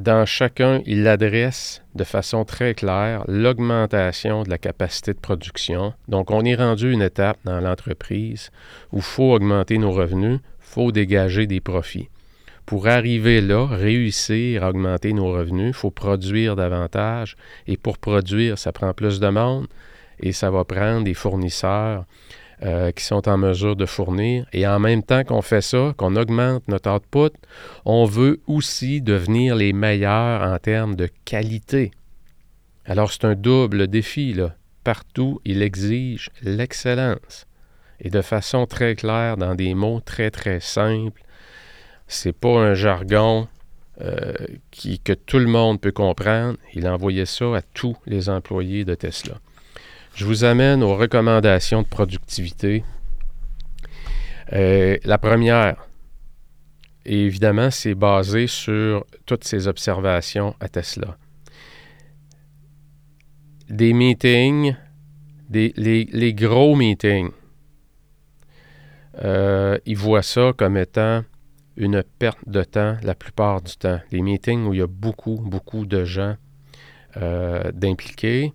[0.00, 5.92] dans chacun, il adresse de façon très claire l'augmentation de la capacité de production.
[6.08, 8.50] Donc, on est rendu une étape dans l'entreprise
[8.92, 12.08] où il faut augmenter nos revenus, il faut dégager des profits
[12.70, 17.36] pour arriver là, réussir à augmenter nos revenus, il faut produire davantage.
[17.66, 19.66] Et pour produire, ça prend plus de monde
[20.20, 22.04] et ça va prendre des fournisseurs
[22.62, 24.46] euh, qui sont en mesure de fournir.
[24.52, 27.34] Et en même temps qu'on fait ça, qu'on augmente notre output,
[27.84, 31.90] on veut aussi devenir les meilleurs en termes de qualité.
[32.84, 34.36] Alors c'est un double défi.
[34.84, 37.46] Partout, il exige l'excellence.
[38.00, 41.22] Et de façon très claire, dans des mots très très simples,
[42.08, 43.48] c'est pas un jargon
[44.00, 44.34] euh,
[44.70, 46.58] qui, que tout le monde peut comprendre.
[46.74, 49.38] Il envoyait ça à tous les employés de Tesla.
[50.14, 52.84] Je vous amène aux recommandations de productivité.
[54.52, 55.86] Euh, la première,
[57.04, 61.16] évidemment, c'est basé sur toutes ces observations à Tesla.
[63.68, 64.74] Des meetings,
[65.50, 67.30] les, gros meetings,
[69.22, 71.24] euh, ils voient ça comme étant
[71.76, 74.00] une perte de temps la plupart du temps.
[74.10, 76.36] Les meetings où il y a beaucoup, beaucoup de gens
[77.16, 78.52] euh, d'impliqués.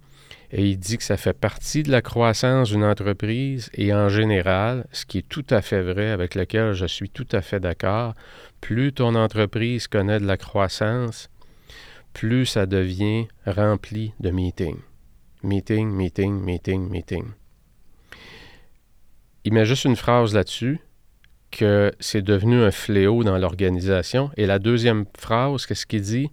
[0.52, 4.86] Et il dit que ça fait partie de la croissance d'une entreprise et en général,
[4.92, 8.14] ce qui est tout à fait vrai, avec lequel je suis tout à fait d'accord,
[8.62, 11.30] plus ton entreprise connaît de la croissance,
[12.14, 14.80] plus ça devient rempli de meetings.
[15.44, 17.26] Meeting, meeting, meeting, meeting.
[19.44, 20.80] Il met juste une phrase là-dessus
[21.52, 24.32] que c'est devenu un fléau dans l'organisation.
[24.38, 26.30] Et la deuxième phrase, qu'est-ce qu'il dit?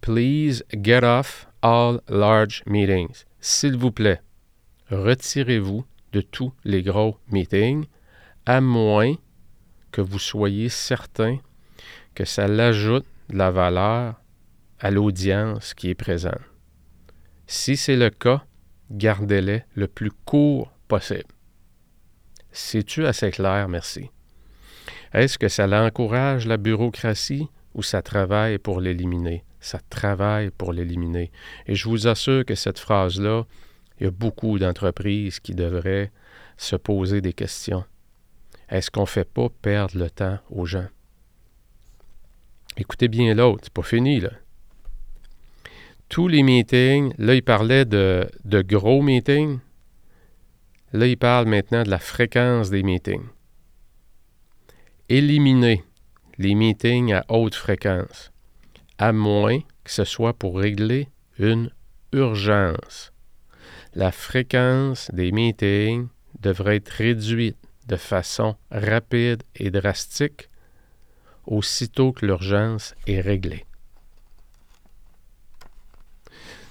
[0.00, 3.24] Please get off all large meetings.
[3.46, 4.22] S'il vous plaît,
[4.90, 7.84] retirez-vous de tous les gros meetings,
[8.46, 9.16] à moins
[9.92, 11.36] que vous soyez certain
[12.14, 14.14] que ça l'ajoute de la valeur
[14.80, 16.40] à l'audience qui est présente.
[17.46, 18.46] Si c'est le cas,
[18.90, 21.34] gardez-les le plus court possible.
[22.50, 23.68] C'est-tu assez clair?
[23.68, 24.08] Merci.
[25.12, 29.44] Est-ce que ça l'encourage, la bureaucratie, ou ça travaille pour l'éliminer?
[29.64, 31.32] Ça travaille pour l'éliminer.
[31.66, 33.46] Et je vous assure que cette phrase-là,
[33.98, 36.12] il y a beaucoup d'entreprises qui devraient
[36.58, 37.82] se poser des questions.
[38.68, 40.88] Est-ce qu'on ne fait pas perdre le temps aux gens?
[42.76, 44.32] Écoutez bien l'autre, c'est pas fini, là.
[46.10, 49.60] Tous les meetings, là, il parlait de, de gros meetings.
[50.92, 53.28] Là, il parle maintenant de la fréquence des meetings.
[55.08, 55.84] Éliminer
[56.36, 58.30] les meetings à haute fréquence,
[58.98, 61.70] à moins que ce soit pour régler une
[62.12, 63.12] urgence.
[63.94, 66.08] La fréquence des meetings
[66.40, 70.48] devrait être réduite de façon rapide et drastique
[71.46, 73.64] aussitôt que l'urgence est réglée.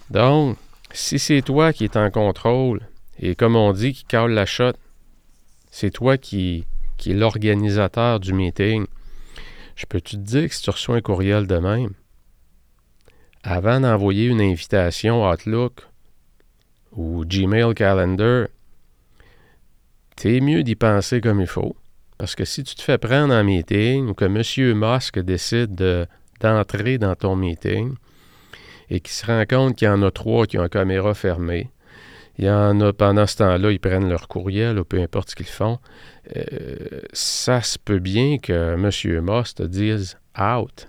[0.10, 0.58] Donc,
[0.92, 2.82] si c'est toi qui es en contrôle,
[3.20, 4.74] et comme on dit, qui cale la shot,
[5.72, 6.66] c'est toi qui,
[6.98, 8.86] qui est l'organisateur du meeting,
[9.76, 11.94] je peux te dire que si tu reçois un courriel de même,
[13.44, 15.86] avant d'envoyer une invitation Outlook
[16.94, 18.48] ou Gmail Calendar,
[20.16, 21.76] c'est mieux d'y penser comme il faut.
[22.18, 24.78] Parce que si tu te fais prendre en meeting ou que M.
[24.78, 26.08] Musk décide
[26.40, 27.96] d'entrer dans ton meeting
[28.90, 31.70] et qu'il se rend compte qu'il y en a trois qui ont la caméra fermée,
[32.38, 35.36] il y en a pendant ce temps-là, ils prennent leur courriel ou peu importe ce
[35.36, 35.80] qu'ils font,
[36.36, 39.22] euh, ça se peut bien que M.
[39.24, 40.88] Musk te dise out.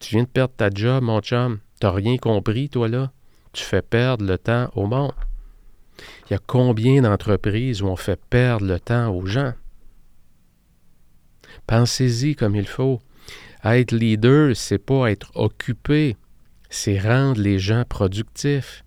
[0.00, 1.58] Tu viens de perdre ta job, mon chum.
[1.80, 3.12] T'as rien compris, toi, là?
[3.52, 5.12] Tu fais perdre le temps au monde.
[6.28, 9.54] Il y a combien d'entreprises où on fait perdre le temps aux gens?
[11.66, 13.00] Pensez-y comme il faut.
[13.64, 16.16] Être leader, c'est pas être occupé,
[16.70, 18.84] c'est rendre les gens productifs.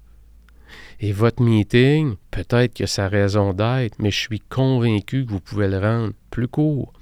[1.02, 5.68] Et votre meeting, peut-être que sa raison d'être, mais je suis convaincu que vous pouvez
[5.68, 6.94] le rendre plus court,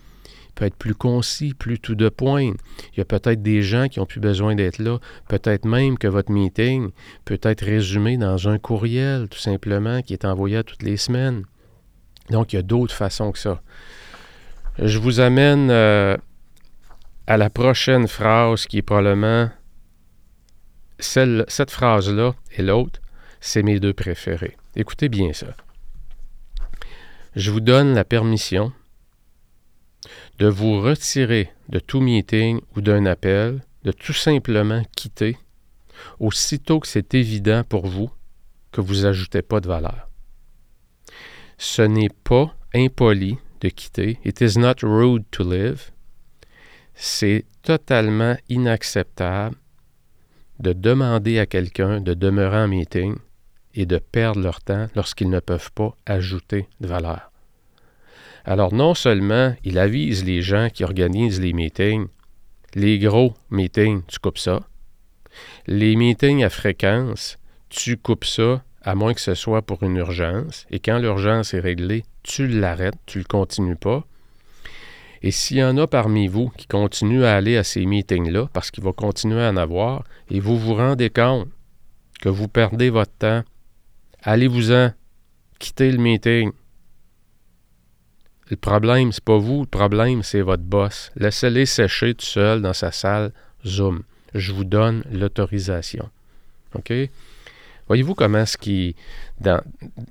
[0.57, 2.51] peut être plus concis, plus tout de point.
[2.93, 4.97] Il y a peut-être des gens qui ont plus besoin d'être là.
[5.29, 6.89] Peut-être même que votre meeting
[7.25, 11.43] peut être résumé dans un courriel, tout simplement, qui est envoyé toutes les semaines.
[12.31, 13.61] Donc, il y a d'autres façons que ça.
[14.79, 16.17] Je vous amène euh,
[17.27, 19.49] à la prochaine phrase qui est probablement
[20.97, 22.99] celle, cette phrase-là et l'autre,
[23.39, 24.57] c'est mes deux préférés.
[24.75, 25.47] Écoutez bien ça.
[27.35, 28.71] Je vous donne la permission
[30.39, 35.37] de vous retirer de tout meeting ou d'un appel, de tout simplement quitter,
[36.19, 38.11] aussitôt que c'est évident pour vous
[38.71, 40.09] que vous n'ajoutez pas de valeur.
[41.57, 44.19] Ce n'est pas impoli de quitter.
[44.23, 45.89] It is not rude to live.
[46.93, 49.55] C'est totalement inacceptable
[50.59, 53.15] de demander à quelqu'un de demeurer en meeting
[53.73, 57.31] et de perdre leur temps lorsqu'ils ne peuvent pas ajouter de valeur.
[58.47, 62.07] Alors non seulement il avise les gens qui organisent les meetings,
[62.75, 64.61] les gros meetings, tu coupes ça.
[65.67, 70.65] Les meetings à fréquence, tu coupes ça à moins que ce soit pour une urgence.
[70.71, 74.05] Et quand l'urgence est réglée, tu l'arrêtes, tu ne le continues pas.
[75.21, 78.71] Et s'il y en a parmi vous qui continuent à aller à ces meetings-là, parce
[78.71, 81.49] qu'il va continuer à en avoir, et vous vous rendez compte
[82.21, 83.43] que vous perdez votre temps,
[84.23, 84.93] allez-vous-en,
[85.59, 86.51] quittez le meeting,
[88.49, 91.11] le problème, c'est pas vous, le problème, c'est votre boss.
[91.15, 93.31] Laissez-les sécher tout seul dans sa salle
[93.65, 94.03] Zoom.
[94.33, 96.09] Je vous donne l'autorisation.
[96.75, 96.93] OK?
[97.87, 98.95] Voyez-vous comment ce qui,
[99.39, 99.61] dans,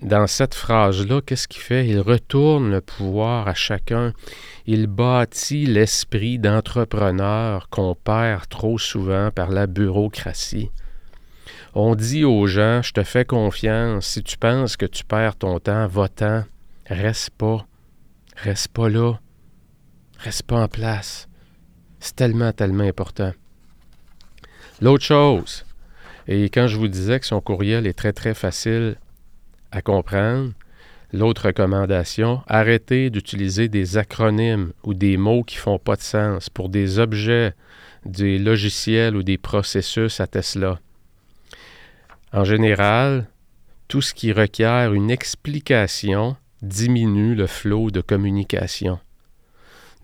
[0.00, 1.86] dans cette phrase-là, qu'est-ce qu'il fait?
[1.86, 4.14] Il retourne le pouvoir à chacun.
[4.66, 10.70] Il bâtit l'esprit d'entrepreneur qu'on perd trop souvent par la bureaucratie.
[11.74, 15.58] On dit aux gens, je te fais confiance, si tu penses que tu perds ton
[15.58, 16.44] temps, va-t'en,
[16.86, 17.66] reste pas.
[18.36, 19.14] Reste pas là.
[20.18, 21.28] Reste pas en place.
[22.00, 23.32] C'est tellement, tellement important.
[24.80, 25.64] L'autre chose,
[26.28, 28.96] et quand je vous disais que son courriel est très, très facile
[29.72, 30.52] à comprendre,
[31.12, 36.68] l'autre recommandation, arrêtez d'utiliser des acronymes ou des mots qui font pas de sens pour
[36.68, 37.54] des objets,
[38.04, 40.78] des logiciels ou des processus à Tesla.
[42.32, 43.28] En général,
[43.88, 48.98] tout ce qui requiert une explication diminue le flot de communication.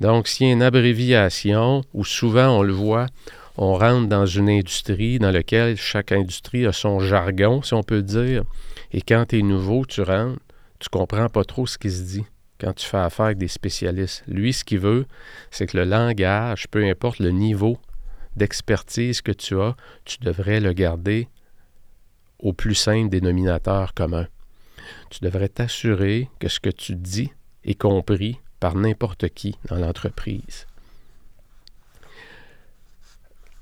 [0.01, 3.07] Donc, s'il y a une abréviation, ou souvent on le voit,
[3.57, 8.03] on rentre dans une industrie dans laquelle chaque industrie a son jargon, si on peut
[8.03, 8.45] dire.
[8.93, 10.41] Et quand tu es nouveau, tu rentres,
[10.79, 12.25] tu comprends pas trop ce qui se dit
[12.59, 14.23] quand tu fais affaire avec des spécialistes.
[14.29, 15.07] Lui, ce qu'il veut,
[15.51, 17.79] c'est que le langage, peu importe le niveau
[18.37, 21.29] d'expertise que tu as, tu devrais le garder
[22.39, 24.27] au plus simple dénominateur commun.
[25.11, 27.33] Tu devrais t'assurer que ce que tu dis
[27.65, 30.67] est compris par n'importe qui dans l'entreprise.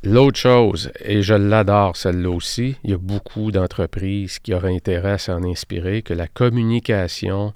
[0.03, 5.13] L'autre chose, et je l'adore celle-là aussi, il y a beaucoup d'entreprises qui auraient intérêt
[5.13, 7.53] à s'en inspirer, que la communication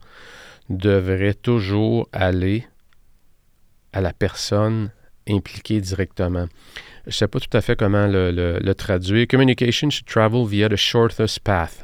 [0.68, 2.66] devrait toujours aller
[3.94, 4.90] à la personne
[5.26, 6.46] impliquée directement.
[7.04, 9.26] Je ne sais pas tout à fait comment le, le, traduire.
[9.26, 11.83] Communication should travel via the shortest path.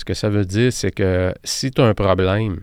[0.00, 2.62] Ce que ça veut dire, c'est que si tu as un problème,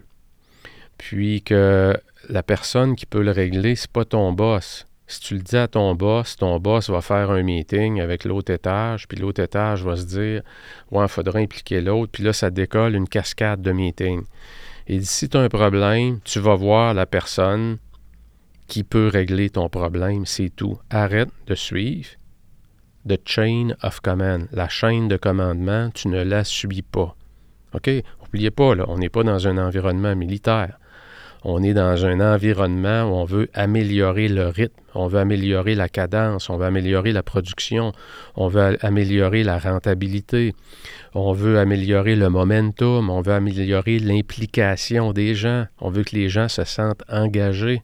[0.97, 1.95] puis que
[2.29, 5.67] la personne qui peut le régler, c'est pas ton boss, si tu le dis à
[5.67, 9.95] ton boss, ton boss va faire un meeting avec l'autre étage, puis l'autre étage va
[9.97, 10.41] se dire
[10.89, 14.25] Ouais, il faudra impliquer l'autre, puis là, ça décolle une cascade de meetings.
[14.87, 17.77] Et si tu as un problème, tu vas voir la personne
[18.65, 20.79] qui peut régler ton problème, c'est tout.
[20.89, 22.09] Arrête de suivre.
[23.07, 27.15] The chain of command, la chaîne de commandement, tu ne la subis pas.
[27.77, 27.89] OK?
[28.21, 30.77] N'oubliez pas, on n'est pas dans un environnement militaire.
[31.43, 35.87] On est dans un environnement où on veut améliorer le rythme, on veut améliorer la
[35.87, 37.93] cadence, on veut améliorer la production,
[38.35, 40.55] on veut améliorer la rentabilité,
[41.13, 46.27] on veut améliorer le momentum, on veut améliorer l'implication des gens, on veut que les
[46.27, 47.81] gens se sentent engagés.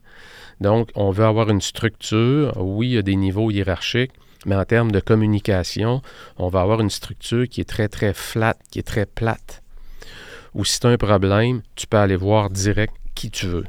[0.60, 2.52] Donc, on veut avoir une structure.
[2.56, 4.12] Oui, il y a des niveaux hiérarchiques,
[4.46, 6.02] mais en termes de communication,
[6.36, 9.63] on va avoir une structure qui est très, très flat, qui est très plate.
[10.54, 13.64] Ou si tu as un problème, tu peux aller voir direct qui tu veux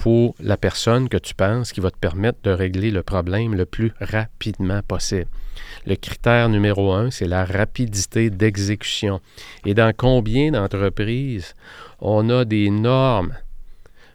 [0.00, 3.66] pour la personne que tu penses qui va te permettre de régler le problème le
[3.66, 5.26] plus rapidement possible.
[5.84, 9.20] Le critère numéro un, c'est la rapidité d'exécution.
[9.66, 11.54] Et dans combien d'entreprises
[11.98, 13.34] on a des normes,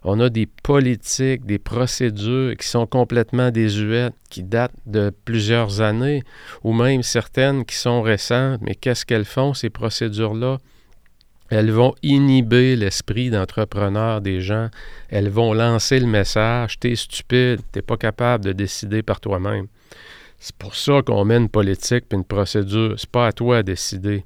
[0.04, 6.24] on a des politiques, des procédures qui sont complètement désuètes, qui datent de plusieurs années,
[6.64, 10.58] ou même certaines qui sont récentes, mais qu'est-ce qu'elles font, ces procédures-là?
[11.50, 14.70] Elles vont inhiber l'esprit d'entrepreneur des gens.
[15.10, 19.68] Elles vont lancer le message T'es stupide, t'es pas capable de décider par toi-même.
[20.40, 22.96] C'est pour ça qu'on met une politique et une procédure.
[22.98, 24.26] C'est pas à toi de décider.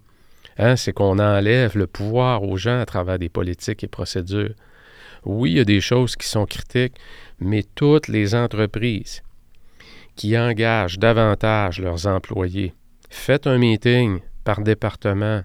[0.57, 0.75] Hein?
[0.75, 4.53] C'est qu'on enlève le pouvoir aux gens à travers des politiques et procédures.
[5.25, 6.95] Oui, il y a des choses qui sont critiques,
[7.39, 9.21] mais toutes les entreprises
[10.15, 12.73] qui engagent davantage leurs employés,
[13.09, 15.43] faites un meeting par département,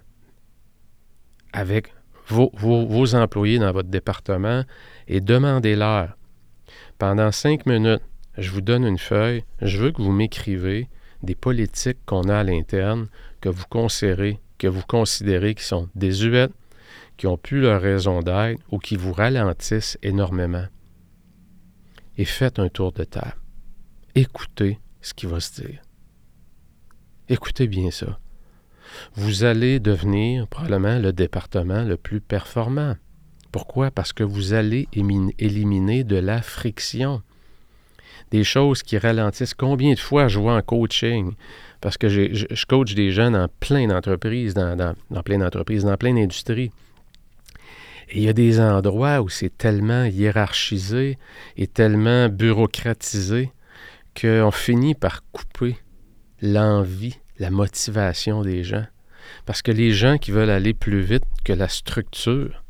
[1.55, 1.93] avec
[2.27, 4.63] vos, employés dans votre département
[5.07, 6.17] et demandez-leur,
[6.97, 8.01] pendant cinq minutes,
[8.37, 10.89] je vous donne une feuille, je veux que vous m'écrivez
[11.23, 13.07] des politiques qu'on a à l'interne
[13.39, 16.51] que vous considérez, que vous considérez qui sont désuètes,
[17.17, 20.65] qui ont plus leur raison d'être ou qui vous ralentissent énormément.
[22.17, 23.35] Et faites un tour de table.
[24.13, 25.81] Écoutez ce qui va se dire.
[27.29, 28.19] Écoutez bien ça
[29.15, 32.95] vous allez devenir probablement le département le plus performant.
[33.51, 33.91] Pourquoi?
[33.91, 37.21] Parce que vous allez éliminer de la friction.
[38.31, 39.53] Des choses qui ralentissent.
[39.53, 41.33] Combien de fois je vois en coaching?
[41.79, 46.13] Parce que je, coach des jeunes dans plein d'entreprises, dans, dans plein d'entreprises, dans plein
[46.13, 46.71] d'industries.
[48.09, 51.17] Et il y a des endroits où c'est tellement hiérarchisé
[51.57, 53.51] et tellement bureaucratisé
[54.19, 55.77] qu'on finit par couper
[56.41, 58.85] l'envie la motivation des gens.
[59.45, 62.63] Parce que les gens qui veulent aller plus vite que la structure,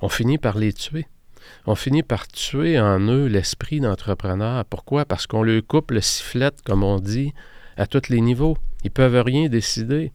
[0.00, 1.06] on finit par les tuer.
[1.66, 4.64] On finit par tuer en eux l'esprit d'entrepreneur.
[4.64, 5.04] Pourquoi?
[5.04, 7.32] Parce qu'on leur coupe le sifflet, comme on dit,
[7.76, 8.56] à tous les niveaux.
[8.82, 10.12] Ils ne peuvent rien décider.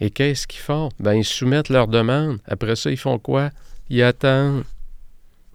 [0.00, 0.88] Et qu'est-ce qu'ils font?
[0.98, 2.38] Ben, ils soumettent leurs demandes.
[2.46, 3.50] Après ça, ils font quoi?
[3.88, 4.64] Ils attendent.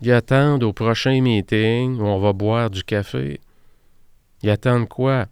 [0.02, 3.40] Ils attendent au prochain meeting où on va boire du café.
[4.44, 5.26] Ils attendent quoi?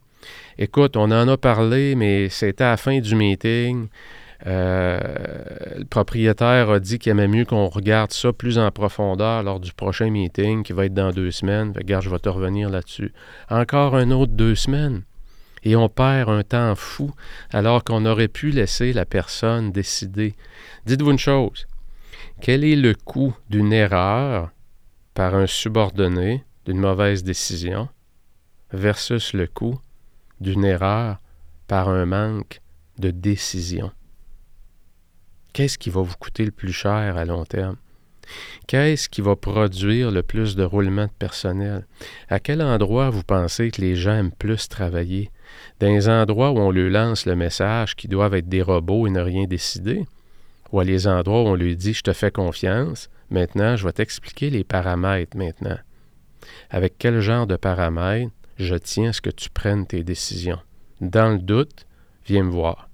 [0.58, 3.88] Écoute, on en a parlé, mais c'était à la fin du meeting.
[4.46, 5.00] Euh,
[5.78, 9.72] le propriétaire a dit qu'il aimait mieux qu'on regarde ça plus en profondeur lors du
[9.72, 11.74] prochain meeting qui va être dans deux semaines.
[11.76, 13.14] regarde, je vais te revenir là-dessus.
[13.50, 15.04] Encore un autre deux semaines.
[15.64, 17.12] Et on perd un temps fou
[17.52, 20.36] alors qu'on aurait pu laisser la personne décider.
[20.86, 21.66] Dites-vous une chose.
[22.42, 24.50] Quel est le coût d'une erreur
[25.14, 27.88] par un subordonné, d'une mauvaise décision,
[28.74, 29.80] versus le coût
[30.44, 31.18] d'une erreur
[31.68, 32.62] par un manque
[33.00, 33.92] de décision.
[35.54, 37.78] Qu'est-ce qui va vous coûter le plus cher à long terme?
[38.68, 41.86] Qu'est-ce qui va produire le plus de roulement de personnel?
[42.30, 45.30] À quel endroit vous pensez que les gens aiment plus travailler?
[45.80, 49.12] Dans les endroits où on leur lance le message qu'ils doivent être des robots et
[49.12, 50.06] ne rien décider?
[50.72, 53.94] Ou à les endroits où on lui dit Je te fais confiance, maintenant je vais
[53.94, 55.78] t'expliquer les paramètres maintenant.
[56.70, 58.32] Avec quel genre de paramètres
[58.64, 60.60] je tiens à ce que tu prennes tes décisions?
[61.02, 61.86] Dans le doute,
[62.26, 62.90] viens me voir.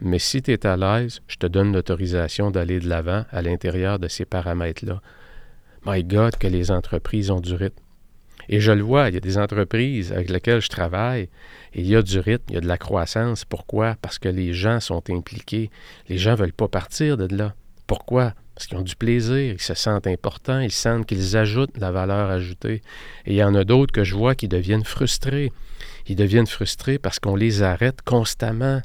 [0.00, 3.98] Mais si tu es à l'aise, je te donne l'autorisation d'aller de l'avant à l'intérieur
[3.98, 5.00] de ces paramètres-là.
[5.84, 7.82] My God, que les entreprises ont du rythme.
[8.48, 11.28] Et je le vois, il y a des entreprises avec lesquelles je travaille,
[11.72, 13.44] et il y a du rythme, il y a de la croissance.
[13.44, 13.96] Pourquoi?
[14.00, 15.70] Parce que les gens sont impliqués.
[16.08, 17.54] Les gens ne veulent pas partir de là.
[17.86, 18.34] Pourquoi?
[18.56, 22.30] Parce qu'ils ont du plaisir, ils se sentent importants, ils sentent qu'ils ajoutent la valeur
[22.30, 22.80] ajoutée.
[23.26, 25.52] Et il y en a d'autres que je vois qui deviennent frustrés.
[26.06, 28.80] Ils deviennent frustrés parce qu'on les arrête constamment.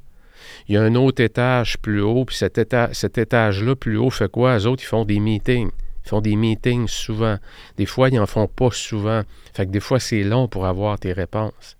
[0.68, 4.58] Il y a un autre étage plus haut, puis cet, étage-là plus haut fait quoi?
[4.58, 5.72] Les autres, ils font des meetings.
[6.06, 7.38] Ils font des meetings souvent.
[7.78, 9.22] Des fois, ils n'en font pas souvent.
[9.54, 11.78] Fait que des fois, c'est long pour avoir tes réponses.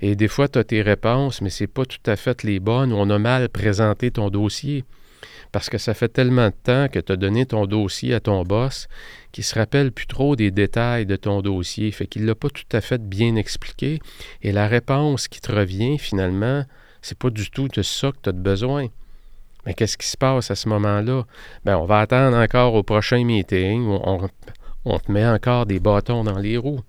[0.00, 2.60] Et des fois, tu as tes réponses, mais ce n'est pas tout à fait les
[2.60, 4.84] bonnes on a mal présenté ton dossier.
[5.54, 8.42] Parce que ça fait tellement de temps que tu as donné ton dossier à ton
[8.42, 8.88] boss
[9.30, 11.92] qu'il se rappelle plus trop des détails de ton dossier.
[11.92, 14.00] Fait qu'il ne l'a pas tout à fait bien expliqué.
[14.42, 16.64] Et la réponse qui te revient, finalement,
[17.02, 18.88] c'est pas du tout de ça que tu as besoin.
[19.64, 21.22] Mais qu'est-ce qui se passe à ce moment-là?
[21.64, 24.28] Bien, on va attendre encore au prochain meeting où on,
[24.84, 26.80] on te met encore des bâtons dans les roues.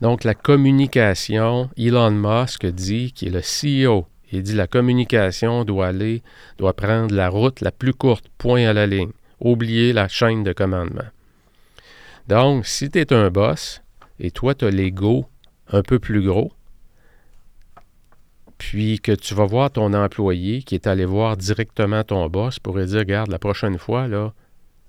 [0.00, 5.88] Donc, la communication, Elon Musk dit, qui est le CEO, il dit la communication doit
[5.88, 6.22] aller,
[6.58, 9.12] doit prendre la route la plus courte, point à la ligne.
[9.40, 11.08] Oubliez la chaîne de commandement.
[12.28, 13.82] Donc, si tu es un boss
[14.18, 15.26] et toi, tu as l'ego
[15.68, 16.52] un peu plus gros,
[18.58, 22.78] puis que tu vas voir ton employé qui est allé voir directement ton boss pour
[22.78, 24.32] lui dire Regarde, la prochaine fois, là,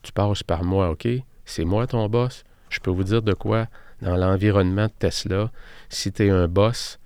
[0.02, 1.08] tu passes par moi, OK?
[1.46, 2.44] C'est moi ton boss.
[2.70, 3.68] Je peux vous dire de quoi
[4.02, 5.52] dans l'environnement de Tesla,
[5.90, 7.00] si tu es un boss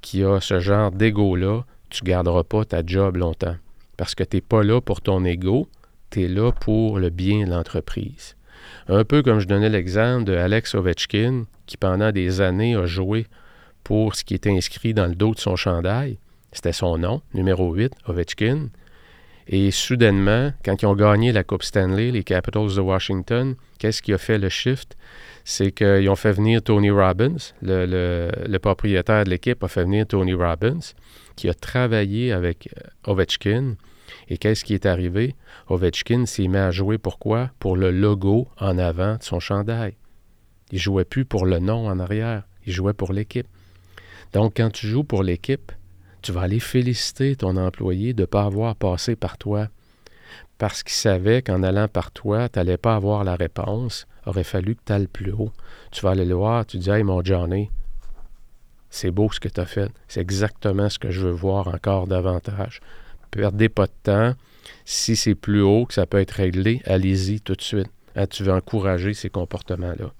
[0.00, 3.56] qui a ce genre d'ego-là, tu ne garderas pas ta job longtemps.
[3.96, 5.68] Parce que tu n'es pas là pour ton ego,
[6.10, 8.36] tu es là pour le bien de l'entreprise.
[8.88, 13.26] Un peu comme je donnais l'exemple de Alex Ovechkin, qui pendant des années a joué
[13.84, 16.18] pour ce qui était inscrit dans le dos de son chandail.
[16.52, 18.68] C'était son nom, numéro 8, Ovechkin.
[19.46, 24.12] Et soudainement, quand ils ont gagné la Coupe Stanley, les Capitals de Washington, qu'est-ce qui
[24.12, 24.96] a fait le shift?
[25.44, 30.34] C'est qu'ils ont fait venir Tony Robbins, le, propriétaire de l'équipe a fait venir Tony
[30.34, 30.80] Robbins,
[31.38, 33.76] qui a travaillé avec euh, Ovechkin.
[34.28, 35.36] Et qu'est-ce qui est arrivé?
[35.68, 37.50] Ovechkin s'est mis à jouer pourquoi?
[37.60, 39.94] Pour le logo en avant de son chandail.
[40.72, 43.46] Il jouait plus pour le nom en arrière, il jouait pour l'équipe.
[44.32, 45.70] Donc, quand tu joues pour l'équipe,
[46.22, 49.68] tu vas aller féliciter ton employé de ne pas avoir passé par toi.
[50.58, 54.08] Parce qu'il savait qu'en allant par toi, tu n'allais pas avoir la réponse.
[54.26, 55.52] Aurait fallu que tu ailles plus haut.
[55.92, 57.70] Tu vas aller le voir, tu dis Hey, mon Johnny,
[58.90, 59.90] c'est beau ce que tu as fait.
[60.08, 62.80] C'est exactement ce que je veux voir encore davantage.
[63.30, 64.34] Perdez pas de temps.
[64.84, 67.90] Si c'est plus haut, que ça peut être réglé, allez-y tout de suite.
[68.16, 70.12] Hein, tu veux encourager ces comportements-là.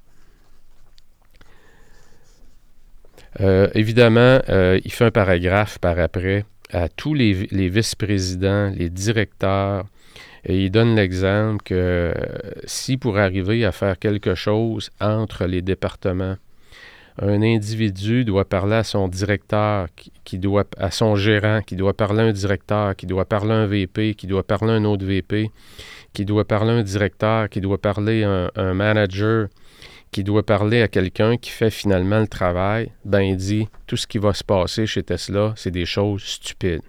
[3.40, 7.32] Euh, évidemment, euh, il fait un paragraphe par après à tous les,
[7.68, 9.86] vice-présidents, les directeurs,
[10.44, 12.12] et il donne l'exemple que euh,
[12.64, 16.36] si pour arriver à faire quelque chose entre les départements,
[17.20, 19.88] un individu doit parler à son directeur,
[20.24, 23.56] qui, doit, à son gérant, qui doit parler à un directeur, qui doit parler à
[23.56, 25.50] un VP, qui doit parler à un autre VP,
[26.12, 29.48] qui doit parler à un directeur, qui doit parler à un manager,
[30.10, 34.06] qui doit parler à quelqu'un qui fait finalement le travail, ben il dit tout ce
[34.06, 36.82] qui va se passer chez Tesla, c'est des choses stupides.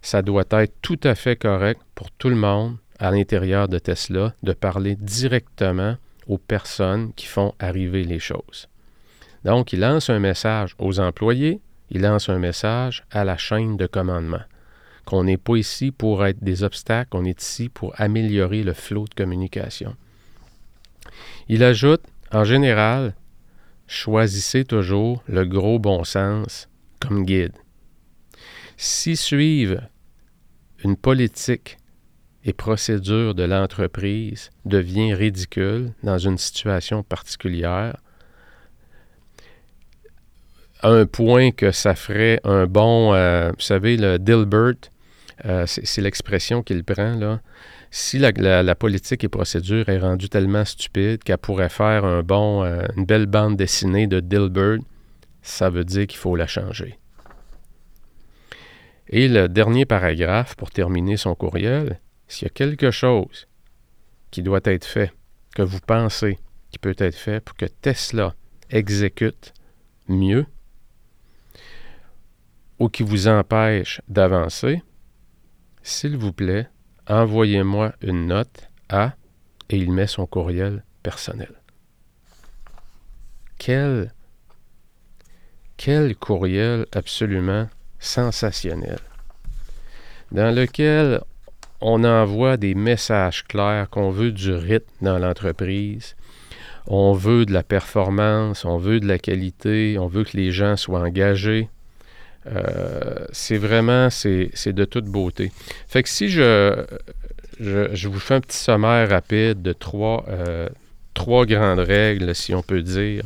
[0.00, 4.34] Ça doit être tout à fait correct pour tout le monde à l'intérieur de Tesla
[4.42, 8.68] de parler directement aux personnes qui font arriver les choses.
[9.48, 13.86] Donc, il lance un message aux employés, il lance un message à la chaîne de
[13.86, 14.42] commandement,
[15.06, 19.06] qu'on n'est pas ici pour être des obstacles, on est ici pour améliorer le flot
[19.06, 19.96] de communication.
[21.48, 23.14] Il ajoute, en général,
[23.86, 26.68] choisissez toujours le gros bon sens
[27.00, 27.56] comme guide.
[28.76, 29.80] Si suivre
[30.84, 31.78] une politique
[32.44, 37.96] et procédure de l'entreprise devient ridicule dans une situation particulière,
[40.80, 44.90] à un point que ça ferait un bon, euh, vous savez, le Dilbert,
[45.44, 47.40] euh, c'est l'expression qu'il prend, là,
[47.90, 52.86] si la, politique et procédure est rendue tellement stupide qu'elle pourrait faire un bon, euh,
[52.96, 54.78] une belle bande dessinée de Dilbert,
[55.42, 56.98] ça veut dire qu'il faut la changer.
[59.10, 63.48] Et le dernier paragraphe, pour terminer son courriel, s'il y a quelque chose
[64.30, 65.12] qui doit être fait,
[65.54, 66.38] que vous pensez
[66.70, 68.34] qui peut être fait pour que Tesla
[68.70, 69.54] exécute
[70.08, 70.44] mieux
[72.78, 74.82] ou qui vous empêche d'avancer,
[75.82, 76.68] s'il vous plaît,
[77.06, 79.14] envoyez-moi une note à
[79.70, 81.52] et il met son courriel personnel.
[83.58, 84.12] Quel,
[85.76, 87.68] quel courriel absolument
[87.98, 89.00] sensationnel,
[90.30, 91.20] dans lequel
[91.80, 96.16] on envoie des messages clairs qu'on veut du rythme dans l'entreprise,
[96.86, 100.76] on veut de la performance, on veut de la qualité, on veut que les gens
[100.76, 101.68] soient engagés.
[102.46, 105.52] Euh, c'est vraiment, c'est, de toute beauté.
[105.86, 106.84] Fait que si je,
[107.60, 110.68] je, vous fais un petit sommaire rapide de trois, euh,
[111.14, 113.24] trois grandes règles, si on peut dire.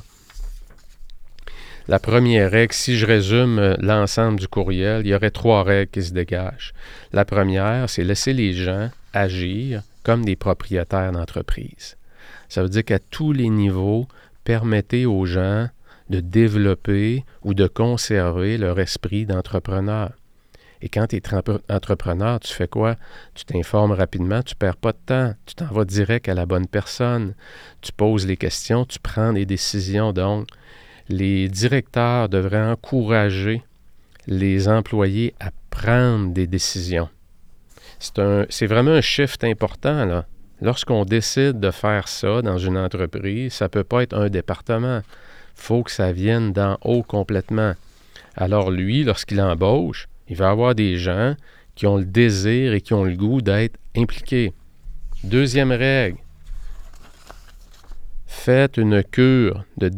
[1.88, 5.90] La première règle, si je résume euh, l'ensemble du courriel, il y aurait trois règles
[5.90, 6.74] qui se dégagent.
[7.12, 11.96] La première, c'est laisser les gens agir comme des propriétaires d'entreprise.
[12.48, 14.06] Ça veut dire qu'à tous les niveaux,
[14.44, 15.68] permettez aux gens
[16.12, 20.12] de développer ou de conserver leur esprit d'entrepreneur.
[20.82, 21.22] Et quand tu es
[21.70, 22.96] entrepreneur, tu fais quoi?
[23.34, 26.44] Tu t'informes rapidement, tu ne perds pas de temps, tu t'en vas direct à la
[26.44, 27.34] bonne personne,
[27.80, 30.12] tu poses les questions, tu prends des décisions.
[30.12, 30.48] Donc,
[31.08, 33.62] les directeurs devraient encourager
[34.26, 37.08] les employés à prendre des décisions.
[37.98, 40.24] C'est vraiment un shift important.
[40.60, 45.02] Lorsqu'on décide de faire ça dans une entreprise, ça ne peut pas être un département.
[45.54, 47.74] Faut que ça vienne d'en haut complètement.
[48.36, 51.34] Alors lui, lorsqu'il embauche, il va avoir des gens
[51.74, 54.52] qui ont le désir et qui ont le goût d'être impliqués.
[55.24, 56.18] Deuxième règle,
[58.26, 59.88] faites une cure de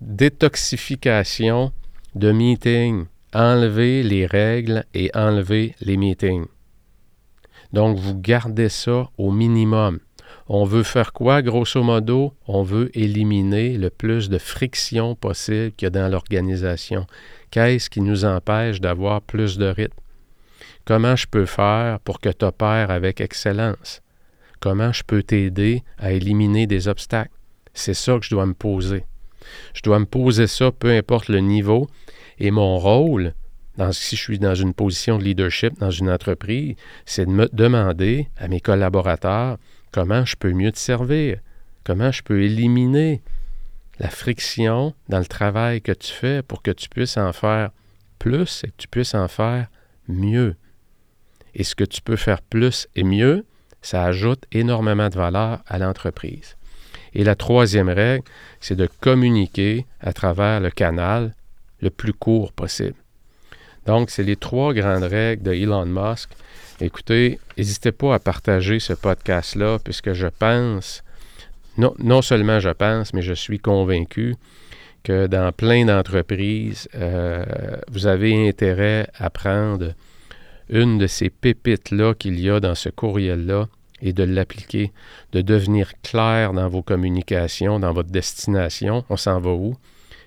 [0.00, 1.72] détoxification
[2.14, 3.06] de meeting.
[3.34, 6.46] Enlevez les règles et enlevez les meetings.
[7.72, 9.98] Donc, vous gardez ça au minimum.
[10.50, 12.32] On veut faire quoi, grosso modo?
[12.46, 17.06] On veut éliminer le plus de friction possible qu'il y a dans l'organisation.
[17.50, 20.00] Qu'est-ce qui nous empêche d'avoir plus de rythme?
[20.86, 24.00] Comment je peux faire pour que tu opères avec excellence?
[24.58, 27.30] Comment je peux t'aider à éliminer des obstacles?
[27.74, 29.04] C'est ça que je dois me poser.
[29.74, 31.88] Je dois me poser ça, peu importe le niveau.
[32.38, 33.34] Et mon rôle,
[33.92, 36.74] si je suis dans une position de leadership dans une entreprise,
[37.04, 39.58] c'est de me demander à mes collaborateurs
[39.92, 41.38] comment je peux mieux te servir,
[41.84, 43.22] comment je peux éliminer
[43.98, 47.70] la friction dans le travail que tu fais pour que tu puisses en faire
[48.18, 49.68] plus et que tu puisses en faire
[50.06, 50.56] mieux?
[51.54, 53.44] Et ce que tu peux faire plus et mieux,
[53.82, 56.56] ça ajoute énormément de valeur à l'entreprise.
[57.14, 58.24] Et la troisième règle,
[58.60, 61.34] c'est de communiquer à travers le canal
[61.80, 62.96] le plus court possible.
[63.86, 66.30] Donc, c'est les trois grandes règles de Elon Musk.
[66.80, 71.02] Écoutez, n'hésitez pas à partager ce podcast-là, puisque je pense,
[71.76, 74.36] non, seulement je pense, mais je suis convaincu
[75.02, 77.44] que dans plein d'entreprises, euh,
[77.90, 79.92] vous avez intérêt à prendre
[80.68, 83.66] une de ces pépites-là qu'il y a dans ce courriel-là
[84.00, 84.92] et de l'appliquer,
[85.32, 89.04] de devenir clair dans vos communications, dans votre destination.
[89.10, 89.74] On s'en va où?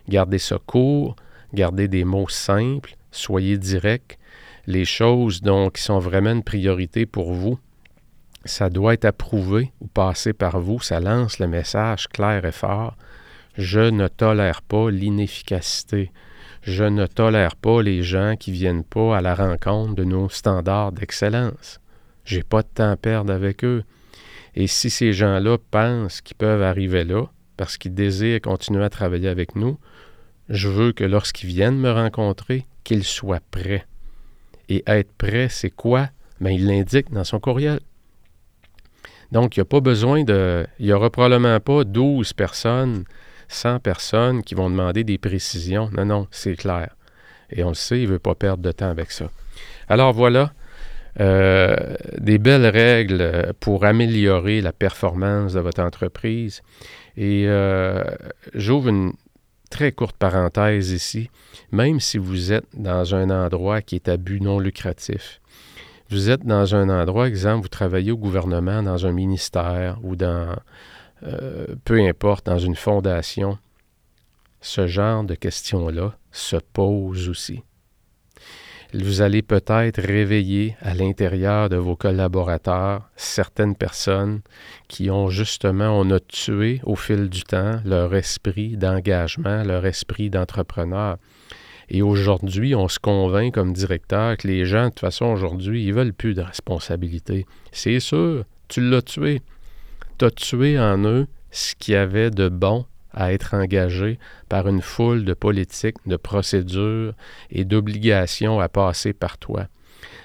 [0.10, 1.16] Gardez ça court,
[1.54, 4.18] gardez des mots simples, soyez direct.
[4.68, 7.59] Les choses donc qui sont vraiment une priorité pour vous,
[8.45, 10.80] ça doit être approuvé ou passé par vous.
[10.80, 12.95] Ça lance le message clair et fort.
[13.57, 16.12] Je ne tolère pas l'inefficacité.
[16.64, 20.91] Je ne tolère pas les gens qui viennent pas à la rencontre de nos standards
[20.91, 21.80] d'excellence.
[22.24, 23.84] J'ai pas de temps à perdre avec eux.
[24.55, 27.26] Et si ces gens-là pensent qu'ils peuvent arriver là,
[27.57, 29.78] parce qu'ils désirent continuer à travailler avec nous,
[30.49, 33.86] je veux que lorsqu'ils viennent me rencontrer, qu'ils soient prêts.
[34.70, 36.09] Et être prêt, c'est quoi?
[36.39, 37.80] Bien, il l'indique dans son courriel.
[39.32, 40.66] Donc, il n'y a pas besoin de.
[40.80, 43.05] Il n'y aura probablement pas 12 personnes,
[43.47, 45.89] 100 personnes qui vont demander des précisions.
[45.95, 46.95] Non, non, c'est clair.
[47.49, 49.30] Et on le sait, il ne veut pas perdre de temps avec ça.
[49.89, 50.53] Alors voilà,
[51.20, 51.76] euh,
[52.18, 56.62] des belles règles pour améliorer la performance de votre entreprise.
[57.18, 58.03] Et euh,
[58.53, 59.14] j'ouvre une
[59.72, 61.32] très courte parenthèse ici.
[61.72, 65.41] Même si vous êtes dans un endroit qui est à but non lucratif,
[66.11, 70.55] vous êtes dans un endroit, exemple, vous travaillez au gouvernement, dans un ministère ou dans,
[71.24, 73.57] euh, peu importe, dans une fondation,
[74.59, 77.63] ce genre de questions-là se pose aussi
[78.93, 84.41] vous allez peut-être réveiller à l'intérieur de vos collaborateurs certaines personnes
[84.87, 90.29] qui ont justement, on a tué au fil du temps leur esprit d'engagement, leur esprit
[90.29, 91.17] d'entrepreneur.
[91.89, 95.93] Et aujourd'hui, on se convainc comme directeur que les gens, de toute façon, aujourd'hui, ils
[95.93, 97.45] veulent plus de responsabilité.
[97.71, 99.41] C'est sûr, Tu l'as tué.
[100.17, 104.68] Tu as tué en eux ce qu'il y avait de bon à être engagé par
[104.68, 107.14] une foule de politiques, de procédures
[107.49, 109.68] et d'obligations à passer par toi.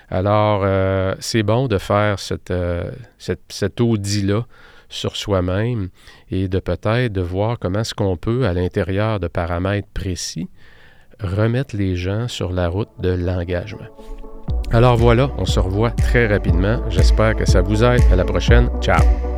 [0.08, 4.46] Alors, euh, c'est bon de faire cette, euh, cette, cet audit-là
[4.88, 5.88] sur soi-même
[6.30, 10.48] et de peut-être de voir comment est-ce qu'on peut, à l'intérieur de paramètres précis,
[11.20, 13.86] remettre les gens sur la route de l'engagement.
[14.70, 16.82] Alors voilà, on se revoit très rapidement.
[16.88, 18.02] J'espère que ça vous aide.
[18.12, 18.68] À la prochaine.
[18.80, 19.35] Ciao.